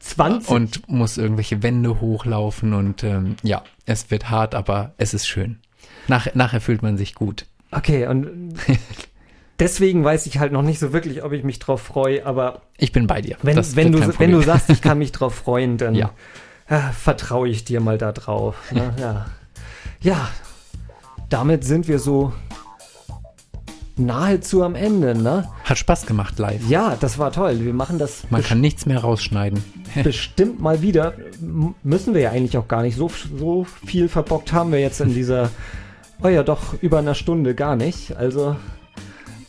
[0.00, 0.48] 20?
[0.50, 5.58] und muss irgendwelche Wände hochlaufen und ähm, ja, es wird hart, aber es ist schön.
[6.08, 7.46] Nach, nachher fühlt man sich gut.
[7.70, 8.54] Okay, und
[9.58, 12.92] deswegen weiß ich halt noch nicht so wirklich, ob ich mich drauf freue, aber Ich
[12.92, 13.36] bin bei dir.
[13.42, 16.10] wenn, wenn, du, wenn du sagst, ich kann mich drauf freuen, dann Ja.
[16.68, 18.56] äh, vertraue ich dir mal da drauf.
[18.72, 18.94] Ne?
[18.98, 19.26] Ja.
[20.00, 20.28] ja,
[21.28, 22.32] damit sind wir so
[23.96, 25.48] nahezu am Ende, ne?
[25.64, 26.68] Hat Spaß gemacht live.
[26.68, 27.60] Ja, das war toll.
[27.60, 29.62] Wir machen das Man kann nichts mehr rausschneiden.
[30.04, 31.14] bestimmt mal wieder.
[31.40, 32.96] M müssen wir ja eigentlich auch gar nicht.
[32.96, 35.50] So, so viel verbockt haben wir jetzt in dieser,
[36.22, 38.16] oh ja, doch über einer Stunde gar nicht.
[38.16, 38.56] Also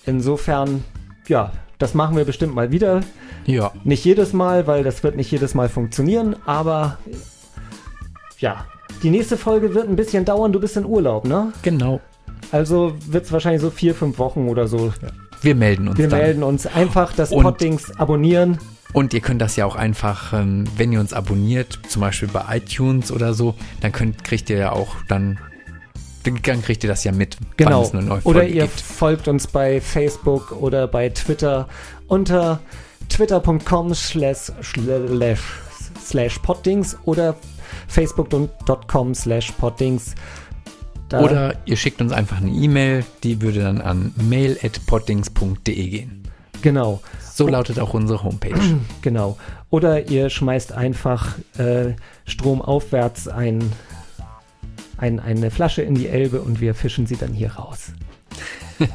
[0.06, 0.84] insofern,
[1.28, 3.02] ja, das machen wir bestimmt mal wieder.
[3.46, 7.00] Ja, Nicht jedes Mal, weil das wird nicht jedes Mal funktionieren, aber
[8.38, 8.66] ja.
[9.04, 10.52] Die nächste Folge wird ein bisschen dauern.
[10.52, 11.54] Du bist in Urlaub, ne?
[11.64, 12.00] genau.
[12.52, 14.94] Also wird es wahrscheinlich so vier, fünf Wochen oder so.
[15.42, 16.20] Wir melden uns Wir dann.
[16.20, 16.68] melden uns.
[16.68, 18.58] Einfach das Und- Poddings abonnieren.
[18.94, 22.58] Und ihr könnt das ja auch einfach, ähm, wenn ihr uns abonniert, zum Beispiel bei
[22.58, 25.40] iTunes oder so, dann könnt, kriegt ihr ja auch dann,
[26.24, 27.90] dann kriegt ihr das ja mit, Genau.
[28.26, 28.82] Oder ihr gibt.
[28.82, 31.70] folgt uns bei Facebook oder bei Twitter
[32.08, 32.60] unter
[33.08, 35.42] twitter.com slash slash
[36.04, 37.36] slash poddings oder
[37.88, 40.16] facebook.com slash poddings.
[41.12, 46.24] Da- Oder ihr schickt uns einfach eine E-Mail, die würde dann an mail.poddings.de gehen.
[46.62, 47.02] genau,
[47.34, 48.56] So lautet auch unsere Homepage.
[49.02, 49.38] genau.
[49.70, 51.94] Oder ihr schmeißt einfach äh,
[52.26, 53.72] stromaufwärts ein,
[54.98, 57.92] ein, eine Flasche in die Elbe und wir fischen sie dann hier raus.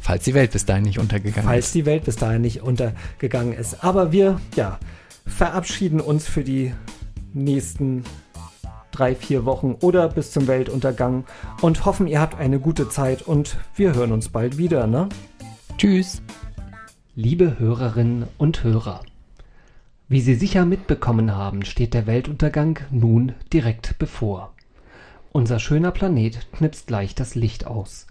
[0.00, 1.74] Falls die Welt bis dahin nicht untergegangen falls ist.
[1.74, 3.82] die Welt bis dahin nicht untergegangen ist.
[3.82, 4.78] Aber wir, ja,
[5.26, 6.74] verabschieden uns für die
[7.32, 8.04] nächsten
[8.98, 11.24] drei, vier Wochen oder bis zum Weltuntergang
[11.60, 15.08] und hoffen, ihr habt eine gute Zeit und wir hören uns bald wieder, ne?
[15.76, 16.22] Tschüss.
[17.16, 19.00] Liebe Hörerinnen und Hörer,
[20.08, 24.52] wie Sie sicher mitbekommen haben, steht der Weltuntergang nun direkt bevor.
[25.32, 28.06] Unser schöner Planet knipst gleich das Licht aus.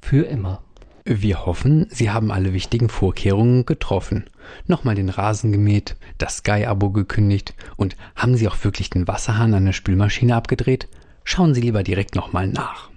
[0.00, 0.62] Für immer.
[1.10, 4.24] Wir hoffen, Sie haben alle wichtigen Vorkehrungen getroffen.
[4.66, 9.64] Nochmal den Rasen gemäht, das Sky-Abo gekündigt und haben Sie auch wirklich den Wasserhahn an
[9.64, 10.86] der Spülmaschine abgedreht?
[11.24, 12.90] Schauen Sie lieber direkt nochmal nach.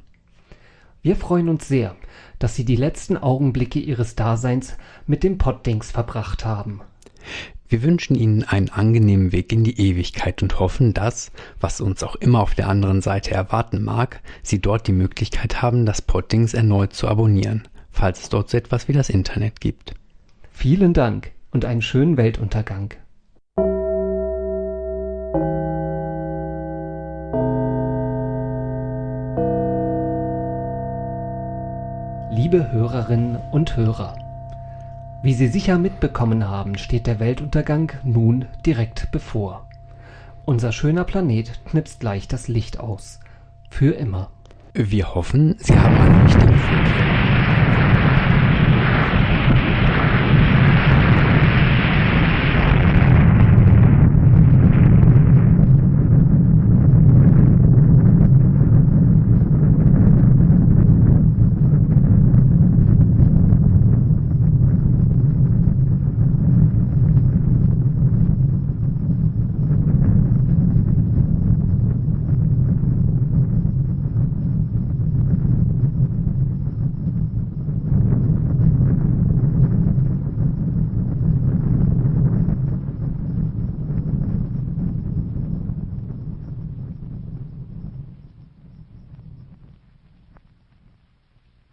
[1.01, 1.95] Wir freuen uns sehr,
[2.37, 4.75] dass Sie die letzten Augenblicke Ihres Daseins
[5.07, 6.81] mit dem Poddings verbracht haben.
[7.69, 11.31] Wir wünschen Ihnen einen angenehmen Weg in die Ewigkeit und hoffen, dass,
[11.61, 15.85] was uns auch immer auf der anderen Seite erwarten mag, Sie dort die Möglichkeit haben,
[15.85, 19.93] das Poddings erneut zu abonnieren, falls es dort so etwas wie das Internet gibt.
[20.51, 22.93] Vielen Dank und einen schönen Weltuntergang.
[32.31, 34.15] Liebe Hörerinnen und Hörer,
[35.23, 39.67] wie Sie sicher mitbekommen haben, steht der Weltuntergang nun direkt bevor.
[40.45, 43.19] Unser schöner Planet knipst gleich das Licht aus.
[43.69, 44.31] Für immer.
[44.73, 47.10] Wir hoffen, Sie haben alle wichtigen Vorkehrungen